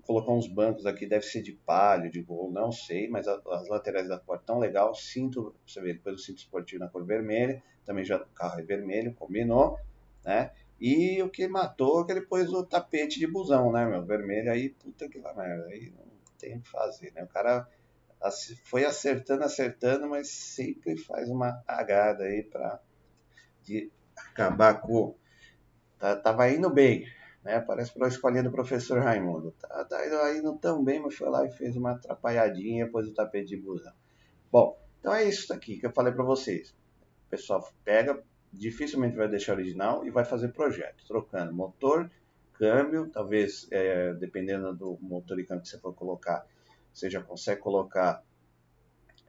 colocou 0.00 0.34
uns 0.34 0.46
bancos 0.46 0.86
aqui, 0.86 1.06
deve 1.06 1.26
ser 1.26 1.42
de 1.42 1.52
palho, 1.52 2.10
de 2.10 2.22
gol, 2.22 2.50
não 2.50 2.72
sei, 2.72 3.06
mas 3.06 3.28
as 3.28 3.68
laterais 3.68 4.08
da 4.08 4.16
porta 4.16 4.44
tão 4.46 4.58
legal. 4.58 4.94
Cinto, 4.94 5.54
você 5.66 5.78
vê, 5.82 5.92
depois 5.92 6.16
o 6.16 6.18
cinto 6.18 6.38
esportivo 6.38 6.82
na 6.82 6.88
cor 6.88 7.04
vermelha, 7.04 7.62
também 7.84 8.02
já 8.02 8.16
o 8.16 8.26
carro 8.28 8.58
é 8.60 8.62
vermelho, 8.62 9.12
combinou, 9.12 9.78
né? 10.24 10.52
E 10.80 11.22
o 11.22 11.28
que 11.28 11.46
matou 11.48 12.00
é 12.00 12.06
que 12.06 12.12
ele 12.12 12.22
pôs 12.22 12.50
o 12.50 12.64
tapete 12.64 13.18
de 13.18 13.26
busão, 13.26 13.70
né, 13.70 13.84
meu? 13.84 14.02
Vermelho 14.06 14.50
aí, 14.50 14.70
puta 14.70 15.06
que 15.06 15.18
lá 15.18 15.34
merda, 15.34 15.66
aí 15.66 15.92
não 15.94 16.06
tem 16.38 16.56
o 16.56 16.62
que 16.62 16.70
fazer, 16.70 17.12
né? 17.12 17.24
O 17.24 17.28
cara 17.28 17.68
foi 18.64 18.84
acertando, 18.84 19.44
acertando, 19.44 20.08
mas 20.08 20.28
sempre 20.28 20.96
faz 20.98 21.28
uma 21.28 21.62
cagada 21.66 22.24
aí 22.24 22.42
para 22.42 22.80
acabar 24.16 24.80
com. 24.80 25.16
Tá, 25.98 26.16
tava 26.16 26.50
indo 26.50 26.68
bem, 26.70 27.06
né? 27.42 27.60
Parece 27.60 27.92
para 27.92 28.06
a 28.06 28.08
escolinha 28.08 28.42
do 28.42 28.50
professor 28.50 29.00
Raimundo. 29.00 29.52
Tá, 29.52 29.84
tá 29.84 30.34
indo 30.34 30.56
tão 30.58 30.84
bem, 30.84 31.00
mas 31.00 31.14
foi 31.14 31.28
lá 31.28 31.46
e 31.46 31.50
fez 31.50 31.76
uma 31.76 31.92
atrapalhadinha, 31.92 32.90
pôs 32.90 33.08
o 33.08 33.14
tapete 33.14 33.48
de 33.48 33.56
busão. 33.56 33.92
Bom, 34.52 34.78
então 34.98 35.14
é 35.14 35.24
isso 35.24 35.52
aqui 35.52 35.78
que 35.78 35.86
eu 35.86 35.92
falei 35.92 36.12
para 36.12 36.24
vocês. 36.24 36.70
O 37.26 37.30
pessoal 37.30 37.66
pega, 37.84 38.22
dificilmente 38.52 39.16
vai 39.16 39.28
deixar 39.28 39.54
original 39.54 40.04
e 40.06 40.10
vai 40.10 40.24
fazer 40.24 40.48
projeto, 40.48 41.06
trocando 41.06 41.54
motor, 41.54 42.10
câmbio, 42.54 43.08
talvez, 43.08 43.66
é, 43.70 44.12
dependendo 44.14 44.74
do 44.74 44.98
motor 45.00 45.38
e 45.38 45.44
câmbio 45.44 45.62
que 45.62 45.68
você 45.68 45.78
for 45.78 45.94
colocar, 45.94 46.44
você 46.92 47.08
já 47.08 47.22
consegue 47.22 47.60
colocar 47.60 48.22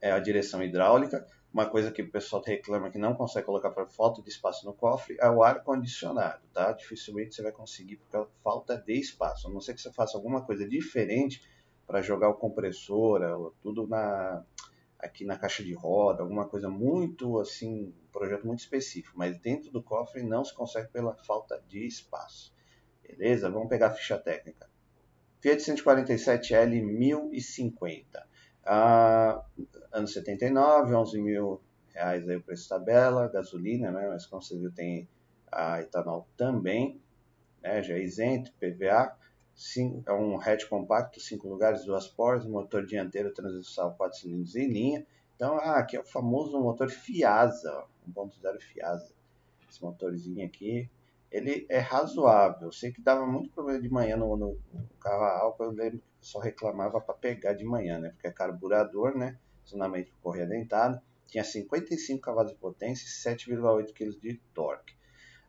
é, 0.01 0.11
a 0.11 0.19
direção 0.19 0.63
hidráulica. 0.63 1.25
Uma 1.53 1.65
coisa 1.65 1.91
que 1.91 2.01
o 2.01 2.09
pessoal 2.09 2.41
reclama 2.45 2.89
que 2.89 2.97
não 2.97 3.13
consegue 3.13 3.45
colocar 3.45 3.71
por 3.71 3.87
falta 3.89 4.21
de 4.21 4.29
espaço 4.29 4.65
no 4.65 4.73
cofre 4.73 5.17
é 5.19 5.29
o 5.29 5.43
ar 5.43 5.63
condicionado, 5.63 6.41
tá? 6.53 6.71
Dificilmente 6.71 7.35
você 7.35 7.43
vai 7.43 7.51
conseguir 7.51 7.97
por 7.97 8.29
falta 8.41 8.77
de 8.77 8.93
espaço. 8.93 9.47
A 9.47 9.51
não 9.51 9.59
ser 9.59 9.73
que 9.73 9.81
você 9.81 9.91
faça 9.91 10.17
alguma 10.17 10.45
coisa 10.45 10.67
diferente 10.67 11.43
para 11.85 12.01
jogar 12.01 12.29
o 12.29 12.35
compressor, 12.35 13.53
tudo 13.61 13.85
na 13.85 14.43
aqui 14.97 15.25
na 15.25 15.37
caixa 15.37 15.63
de 15.63 15.73
roda, 15.73 16.21
alguma 16.21 16.47
coisa 16.47 16.69
muito 16.69 17.39
assim, 17.39 17.85
um 17.87 18.11
projeto 18.11 18.45
muito 18.45 18.59
específico, 18.59 19.17
mas 19.17 19.37
dentro 19.39 19.71
do 19.71 19.81
cofre 19.81 20.21
não 20.21 20.45
se 20.45 20.53
consegue 20.53 20.89
pela 20.89 21.15
falta 21.15 21.61
de 21.67 21.85
espaço. 21.85 22.53
Beleza? 23.01 23.49
Vamos 23.49 23.67
pegar 23.67 23.87
a 23.87 23.91
ficha 23.91 24.17
técnica. 24.17 24.70
Fiat 25.41 25.59
147L 25.59 26.83
1050. 26.83 28.27
Ah, 28.63 29.43
ano 29.91 30.07
79, 30.07 30.93
11 30.93 31.21
mil 31.21 31.61
reais 31.93 32.29
aí 32.29 32.37
o 32.37 32.41
preço 32.41 32.69
tabela, 32.69 33.27
gasolina, 33.27 33.91
né? 33.91 34.07
Mas 34.07 34.25
como 34.27 34.41
você 34.41 34.57
viu 34.57 34.71
tem 34.71 35.09
a 35.51 35.81
etanol 35.81 36.27
também, 36.37 37.01
né? 37.61 37.81
Já 37.81 37.95
é 37.95 38.03
isento, 38.03 38.53
PVA. 38.53 39.17
Cinco, 39.53 40.09
é 40.09 40.13
um 40.13 40.39
hatch 40.39 40.65
compacto, 40.69 41.19
5 41.19 41.47
lugares, 41.47 41.83
duas 41.83 42.07
portas, 42.07 42.47
motor 42.47 42.85
dianteiro 42.85 43.33
transversal 43.33 43.93
4 43.95 44.19
cilindros 44.19 44.55
em 44.55 44.67
linha. 44.67 45.05
Então, 45.35 45.57
ah, 45.57 45.77
aqui 45.77 45.97
é 45.97 45.99
o 45.99 46.05
famoso 46.05 46.59
motor 46.59 46.89
Fiasa, 46.89 47.83
1.0 48.07 48.61
Fiasa. 48.61 49.11
Esse 49.69 49.81
motorzinho 49.83 50.45
aqui, 50.45 50.89
ele 51.31 51.65
é 51.69 51.79
razoável. 51.79 52.71
Sei 52.71 52.91
que 52.91 53.01
dava 53.01 53.25
muito 53.25 53.49
problema 53.51 53.81
de 53.81 53.89
manhã 53.89 54.17
no, 54.17 54.35
no, 54.35 54.59
carro 54.99 55.23
a 55.23 55.39
álcool, 55.39 55.63
eu 55.65 55.71
lembro 55.71 56.01
que 56.19 56.39
reclamava 56.39 56.99
para 56.99 57.13
pegar 57.15 57.53
de 57.53 57.63
manhã, 57.63 57.99
né? 57.99 58.09
Porque 58.09 58.27
é 58.27 58.31
carburador, 58.31 59.17
né? 59.17 59.39
Acionamento 59.63 60.11
por 60.11 60.21
correia 60.21 60.45
dentada. 60.45 61.01
Tinha 61.27 61.43
55 61.43 62.19
cavalos 62.21 62.51
de 62.51 62.57
potência 62.57 63.05
e 63.05 63.35
7,8 63.35 63.93
kg 63.93 64.19
de 64.19 64.41
torque. 64.53 64.93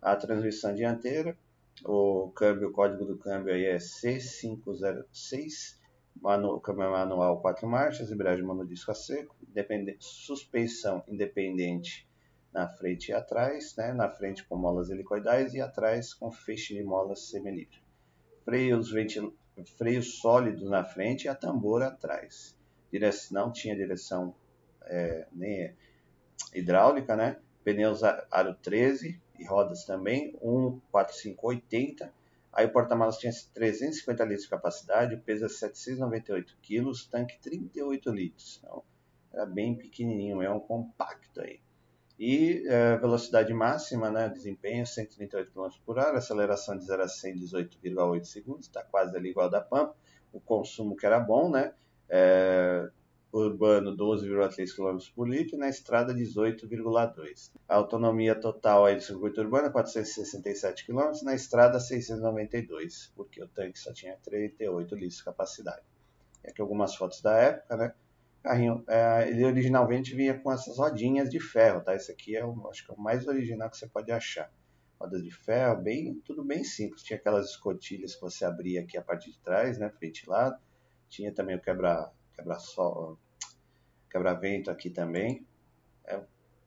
A 0.01 0.15
transmissão 0.15 0.73
dianteira, 0.73 1.37
o 1.85 2.31
câmbio, 2.31 2.69
o 2.69 2.73
código 2.73 3.05
do 3.05 3.19
câmbio 3.19 3.53
aí 3.53 3.65
é 3.65 3.77
C506, 3.79 5.77
manu, 6.21 6.61
câmbio 6.61 6.91
manual 6.91 7.41
4 7.41 7.67
marchas, 7.67 8.13
embreagem 8.13 8.45
monodisco 8.45 8.93
a 8.93 8.95
seco, 8.95 9.35
suspensão 9.99 11.03
independente 11.09 12.07
na 12.53 12.69
frente 12.69 13.09
e 13.09 13.13
atrás, 13.13 13.75
né? 13.77 13.93
na 13.93 14.11
frente 14.11 14.45
com 14.45 14.57
molas 14.57 14.91
helicoidais 14.91 15.55
e 15.55 15.61
atrás 15.61 16.13
com 16.13 16.31
feixe 16.31 16.75
de 16.75 16.83
molas 16.83 17.31
semilíneas. 17.31 17.83
Freios, 18.45 18.91
ventil... 18.91 19.35
Freios 19.77 20.19
sólidos 20.19 20.69
na 20.69 20.83
frente 20.83 21.25
e 21.25 21.29
a 21.29 21.35
tambor 21.35 21.83
atrás. 21.83 22.57
Direção, 22.91 23.43
não 23.45 23.53
tinha 23.53 23.77
direção 23.77 24.35
é, 24.85 25.27
nem 25.33 25.75
hidráulica, 26.55 27.15
né? 27.15 27.39
Pneus 27.65 28.03
aro 28.03 28.55
13 28.55 29.21
e 29.39 29.45
rodas 29.45 29.85
também, 29.85 30.33
14580. 30.41 32.13
Aí 32.53 32.67
o 32.67 32.73
porta-malas 32.73 33.19
tinha 33.19 33.33
350 33.55 34.25
litros 34.25 34.45
de 34.45 34.51
capacidade, 34.51 35.23
é 35.27 35.49
798 35.49 36.59
quilos, 36.61 37.07
tanque 37.07 37.39
38 37.41 38.11
litros. 38.11 38.59
Então, 38.59 38.83
era 39.33 39.47
bem 39.47 39.75
pequenininho, 39.75 40.43
é 40.43 40.51
um 40.51 40.61
compacto 40.61 41.41
aí. 41.41 41.61
E 42.25 42.63
é, 42.69 42.97
velocidade 42.99 43.53
máxima, 43.53 44.09
né, 44.09 44.29
desempenho 44.29 44.87
138 44.87 45.51
km 45.51 45.69
por 45.85 45.99
hora, 45.99 46.19
aceleração 46.19 46.79
de 46.79 46.85
0 46.85 47.03
a 47.03 47.09
100 47.09 47.35
18,8 47.35 48.25
segundos, 48.27 48.67
está 48.69 48.81
quase 48.85 49.17
ali 49.17 49.31
igual 49.31 49.51
da 49.51 49.61
Pampa. 49.61 49.97
O 50.33 50.39
consumo 50.39 50.95
que 50.95 51.05
era 51.05 51.19
bom, 51.19 51.51
né, 51.51 51.75
é, 52.09 52.89
urbano 53.33 53.97
12,3 53.97 54.73
km 54.73 54.99
por 55.17 55.29
litro 55.29 55.57
e 55.57 55.59
na 55.59 55.69
estrada 55.69 56.15
18,2. 56.15 57.51
A 57.69 57.75
autonomia 57.75 58.37
total 58.37 58.85
aí 58.85 58.95
do 58.95 59.03
circuito 59.03 59.41
urbano 59.41 59.73
467 59.73 60.87
km, 60.87 61.11
na 61.25 61.35
estrada 61.35 61.81
692, 61.81 63.13
porque 63.17 63.43
o 63.43 63.49
tanque 63.49 63.81
só 63.81 63.93
tinha 63.93 64.17
38 64.23 64.95
litros 64.95 65.17
de 65.17 65.25
capacidade. 65.25 65.83
E 66.45 66.51
aqui 66.51 66.61
algumas 66.61 66.95
fotos 66.95 67.21
da 67.21 67.37
época, 67.37 67.77
né? 67.77 67.93
Carrinho, 68.43 68.85
é, 68.89 69.29
ele 69.29 69.45
originalmente 69.45 70.15
vinha 70.15 70.39
com 70.39 70.53
essas 70.53 70.77
rodinhas 70.77 71.31
de 71.31 71.41
ferro, 71.41 71.81
tá? 71.81 71.95
Esse 71.95 72.11
aqui 72.11 72.37
é 72.37 72.45
o, 72.45 72.69
acho 72.69 72.85
que 72.85 72.91
é 72.91 72.95
o 72.95 73.01
mais 73.01 73.27
original 73.27 73.71
que 73.71 73.77
você 73.77 73.87
pode 73.87 74.11
achar. 74.11 74.51
Rodas 75.01 75.23
de 75.23 75.31
ferro, 75.31 75.81
bem, 75.81 76.21
tudo 76.25 76.45
bem 76.45 76.65
simples. 76.65 77.03
Tinha 77.03 77.19
aquelas 77.19 77.51
escotilhas 77.51 78.15
que 78.15 78.21
você 78.21 78.45
abria 78.45 78.83
aqui 78.83 78.99
a 78.99 79.03
parte 79.03 79.31
de 79.31 79.39
trás, 79.41 79.79
né, 79.79 79.93
ventilado. 80.01 80.57
Tinha 81.09 81.33
também 81.33 81.57
o 81.57 81.61
quebra, 81.61 82.11
quebra 82.35 82.59
sol, 82.59 83.19
quebra-vento 84.11 84.71
aqui 84.71 84.91
também. 84.91 85.47
É, 86.05 86.21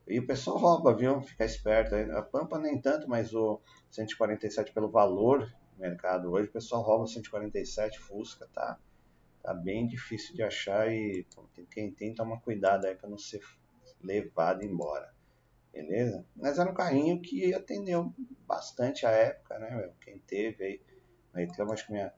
e 0.08 0.20
o 0.20 0.28
pessoal 0.28 0.58
rouba, 0.58 0.94
viu? 0.94 1.22
Fica 1.22 1.46
esperto. 1.46 1.96
A 1.96 2.22
Pampa 2.22 2.60
nem 2.60 2.80
tanto, 2.80 3.10
mas 3.10 3.34
o 3.34 3.60
147 3.90 4.72
pelo 4.72 4.90
valor 4.90 5.52
do 5.74 5.82
mercado 5.82 6.32
hoje, 6.32 6.48
o 6.48 6.52
pessoal 6.52 6.82
rouba 6.82 7.06
o 7.06 7.08
147 7.08 8.00
Fusca, 8.00 8.48
tá? 8.54 8.78
Tá 9.46 9.54
bem 9.54 9.86
difícil 9.86 10.36
de 10.36 10.42
achar 10.42 10.92
e 10.92 11.24
quem 11.70 11.92
tem 11.92 12.16
toma 12.16 12.42
cuidado 12.42 12.88
aí 12.88 12.96
para 12.96 13.08
não 13.08 13.18
ser 13.18 13.42
levado 14.02 14.64
embora. 14.66 15.14
Beleza? 15.72 16.26
Mas 16.36 16.58
era 16.58 16.72
um 16.72 16.74
carrinho 16.74 17.22
que 17.22 17.54
atendeu 17.54 18.12
bastante 18.48 19.06
a 19.06 19.12
época, 19.12 19.60
né? 19.60 19.92
Quem 20.02 20.18
teve 20.18 20.64
aí, 20.64 20.82
reclamo, 21.46 21.74
acho 21.74 21.86
que 21.86 21.92
minha, 21.92 22.12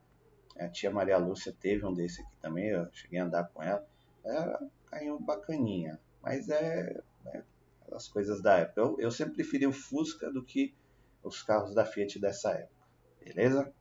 minha 0.55 0.69
tia 0.69 0.89
Maria 0.89 1.17
Lúcia 1.17 1.53
teve 1.59 1.85
um 1.85 1.93
desse 1.93 2.21
aqui 2.21 2.37
também, 2.37 2.69
eu 2.69 2.87
cheguei 2.93 3.19
a 3.19 3.25
andar 3.25 3.49
com 3.49 3.61
ela. 3.61 3.85
Era 4.23 4.63
um 4.63 4.69
carrinho 4.85 5.19
bacaninha, 5.19 5.99
mas 6.21 6.47
é, 6.47 7.01
é 7.25 7.43
as 7.91 8.07
coisas 8.07 8.41
da 8.41 8.59
época. 8.59 8.79
Eu, 8.79 8.95
eu 8.99 9.11
sempre 9.11 9.33
preferi 9.33 9.67
o 9.67 9.73
Fusca 9.73 10.31
do 10.31 10.45
que 10.45 10.73
os 11.21 11.43
carros 11.43 11.75
da 11.75 11.83
Fiat 11.83 12.19
dessa 12.19 12.51
época. 12.51 12.87
Beleza? 13.19 13.73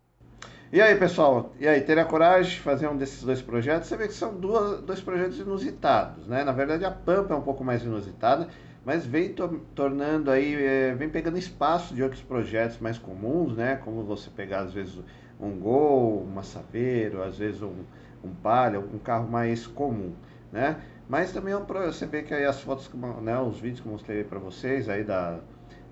E 0.72 0.80
aí, 0.80 0.96
pessoal? 0.96 1.52
E 1.60 1.68
aí, 1.68 1.80
teria 1.80 2.04
coragem 2.04 2.50
de 2.54 2.60
fazer 2.60 2.88
um 2.88 2.96
desses 2.96 3.22
dois 3.22 3.40
projetos? 3.40 3.88
Você 3.88 3.96
vê 3.96 4.08
que 4.08 4.14
são 4.14 4.34
duas, 4.34 4.80
dois 4.80 5.00
projetos 5.00 5.38
inusitados, 5.38 6.26
né? 6.26 6.42
Na 6.42 6.50
verdade, 6.50 6.84
a 6.84 6.90
Pampa 6.90 7.34
é 7.34 7.36
um 7.36 7.42
pouco 7.42 7.62
mais 7.62 7.84
inusitada, 7.84 8.48
mas 8.84 9.06
vem 9.06 9.32
to 9.32 9.60
tornando 9.76 10.28
aí, 10.28 10.56
é, 10.56 10.92
vem 10.92 11.08
pegando 11.08 11.38
espaço 11.38 11.94
de 11.94 12.02
outros 12.02 12.20
projetos 12.20 12.80
mais 12.80 12.98
comuns, 12.98 13.56
né? 13.56 13.76
Como 13.76 14.02
você 14.02 14.28
pegar, 14.28 14.62
às 14.62 14.72
vezes, 14.72 14.98
um 15.40 15.52
Gol, 15.52 16.24
um 16.24 16.34
Massaveiro, 16.34 17.22
às 17.22 17.38
vezes 17.38 17.62
um, 17.62 17.84
um 18.24 18.34
Palio, 18.42 18.90
um 18.92 18.98
carro 18.98 19.28
mais 19.30 19.68
comum, 19.68 20.14
né? 20.50 20.80
Mas 21.08 21.32
também 21.32 21.54
é 21.54 21.56
um, 21.56 21.64
você 21.64 22.06
vê 22.06 22.22
que 22.24 22.34
aí 22.34 22.44
as 22.44 22.60
fotos, 22.60 22.90
né, 23.22 23.38
os 23.38 23.60
vídeos 23.60 23.80
que 23.80 23.86
eu 23.86 23.92
mostrei 23.92 24.24
para 24.24 24.40
vocês 24.40 24.88
aí 24.88 25.04
da, 25.04 25.38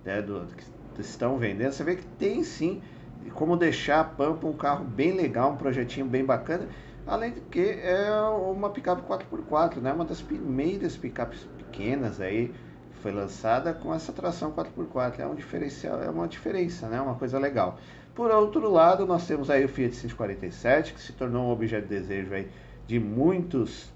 né, 0.04 0.20
do, 0.20 0.44
que 0.96 1.00
estão 1.00 1.38
vendendo, 1.38 1.70
você 1.70 1.84
vê 1.84 1.94
que 1.94 2.06
tem 2.18 2.42
sim 2.42 2.82
como 3.34 3.56
deixar 3.56 4.00
a 4.00 4.04
Pampa 4.04 4.46
um 4.46 4.52
carro 4.52 4.84
bem 4.84 5.12
legal, 5.12 5.52
um 5.52 5.56
projetinho 5.56 6.06
bem 6.06 6.24
bacana, 6.24 6.68
além 7.06 7.32
de 7.32 7.40
que 7.40 7.60
é 7.82 8.10
uma 8.20 8.70
picape 8.70 9.02
4x4, 9.02 9.76
né? 9.76 9.92
uma 9.92 10.04
das 10.04 10.22
primeiras 10.22 10.96
picapes 10.96 11.46
pequenas 11.58 12.20
aí 12.20 12.54
que 12.92 12.98
foi 13.00 13.12
lançada 13.12 13.72
com 13.74 13.92
essa 13.92 14.12
tração 14.12 14.52
4x4, 14.52 15.18
é 15.18 15.26
um 15.26 15.34
diferencial, 15.34 16.02
é 16.02 16.08
uma 16.08 16.28
diferença, 16.28 16.88
né? 16.88 17.00
uma 17.00 17.14
coisa 17.14 17.38
legal. 17.38 17.78
Por 18.14 18.30
outro 18.30 18.70
lado, 18.70 19.04
nós 19.04 19.26
temos 19.26 19.50
aí 19.50 19.64
o 19.64 19.68
Fiat 19.68 19.94
147, 19.94 20.94
que 20.94 21.00
se 21.00 21.12
tornou 21.12 21.46
um 21.46 21.50
objeto 21.50 21.88
de 21.88 21.98
desejo 21.98 22.32
aí 22.32 22.48
de 22.86 23.00
muitos 23.00 23.92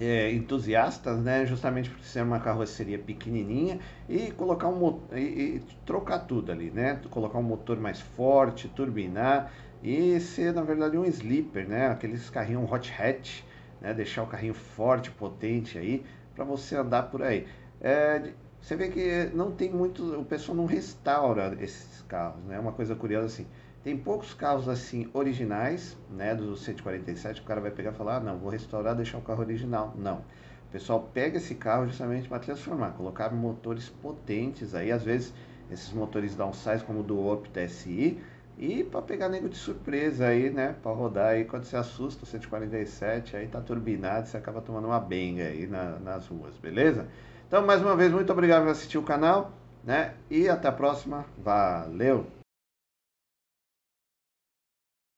é, 0.00 0.32
entusiastas, 0.32 1.18
né, 1.20 1.44
justamente 1.44 1.90
por 1.90 2.00
ser 2.00 2.22
uma 2.22 2.38
carroceria 2.38 2.98
pequenininha 2.98 3.80
e 4.08 4.30
colocar 4.30 4.68
um 4.68 5.00
e, 5.12 5.18
e, 5.18 5.62
trocar 5.84 6.20
tudo 6.20 6.52
ali, 6.52 6.70
né, 6.70 7.00
colocar 7.10 7.38
um 7.38 7.42
motor 7.42 7.78
mais 7.78 8.00
forte, 8.00 8.68
turbinar 8.68 9.52
e 9.82 10.18
ser 10.20 10.52
na 10.52 10.62
verdade 10.62 10.96
um 10.96 11.04
sleeper, 11.04 11.68
né, 11.68 11.88
aqueles 11.88 12.30
carrinhos 12.30 12.70
hot 12.70 12.92
hatch, 12.92 13.42
né, 13.80 13.92
deixar 13.92 14.22
o 14.22 14.26
carrinho 14.26 14.54
forte, 14.54 15.10
potente 15.10 15.78
aí 15.78 16.04
para 16.34 16.44
você 16.44 16.76
andar 16.76 17.04
por 17.04 17.22
aí. 17.22 17.46
É, 17.80 18.32
você 18.60 18.76
vê 18.76 18.88
que 18.88 19.30
não 19.34 19.52
tem 19.52 19.70
muito, 19.70 20.20
o 20.20 20.24
pessoal 20.24 20.56
não 20.56 20.66
restaura 20.66 21.56
esses 21.60 22.02
carros, 22.02 22.42
né, 22.44 22.58
uma 22.58 22.72
coisa 22.72 22.94
curiosa 22.94 23.26
assim. 23.26 23.46
Tem 23.88 23.96
poucos 23.96 24.34
carros 24.34 24.68
assim 24.68 25.08
originais, 25.14 25.96
né, 26.10 26.34
do 26.34 26.54
147, 26.54 27.40
o 27.40 27.44
cara 27.44 27.58
vai 27.58 27.70
pegar 27.70 27.92
e 27.92 27.94
falar: 27.94 28.16
ah, 28.16 28.20
"Não, 28.20 28.36
vou 28.36 28.50
restaurar, 28.50 28.94
deixar 28.94 29.16
o 29.16 29.22
carro 29.22 29.40
original". 29.40 29.94
Não. 29.96 30.16
O 30.16 30.70
pessoal 30.70 31.08
pega 31.14 31.38
esse 31.38 31.54
carro 31.54 31.86
justamente 31.86 32.28
para 32.28 32.38
transformar, 32.38 32.90
colocar 32.90 33.30
motores 33.30 33.88
potentes 33.88 34.74
aí, 34.74 34.92
às 34.92 35.02
vezes 35.02 35.32
esses 35.70 35.90
motores 35.90 36.36
downsize 36.36 36.84
como 36.84 37.00
o 37.00 37.02
do 37.02 37.18
Opel 37.18 37.50
TSI 37.50 38.20
e 38.58 38.84
para 38.84 39.00
pegar 39.00 39.30
nego 39.30 39.48
de 39.48 39.56
surpresa 39.56 40.26
aí, 40.26 40.50
né, 40.50 40.76
para 40.82 40.92
rodar 40.92 41.28
aí 41.28 41.46
quando 41.46 41.64
você 41.64 41.78
assusta 41.78 42.24
o 42.24 42.26
147, 42.26 43.38
aí 43.38 43.48
tá 43.48 43.62
turbinado, 43.62 44.28
você 44.28 44.36
acaba 44.36 44.60
tomando 44.60 44.88
uma 44.88 45.00
benga 45.00 45.44
aí 45.44 45.66
na, 45.66 45.98
nas 45.98 46.26
ruas, 46.26 46.58
beleza? 46.58 47.06
Então, 47.46 47.64
mais 47.64 47.80
uma 47.80 47.96
vez, 47.96 48.12
muito 48.12 48.30
obrigado 48.30 48.64
por 48.64 48.70
assistir 48.70 48.98
o 48.98 49.02
canal, 49.02 49.50
né? 49.82 50.12
E 50.28 50.46
até 50.46 50.68
a 50.68 50.72
próxima. 50.72 51.24
Valeu! 51.38 52.37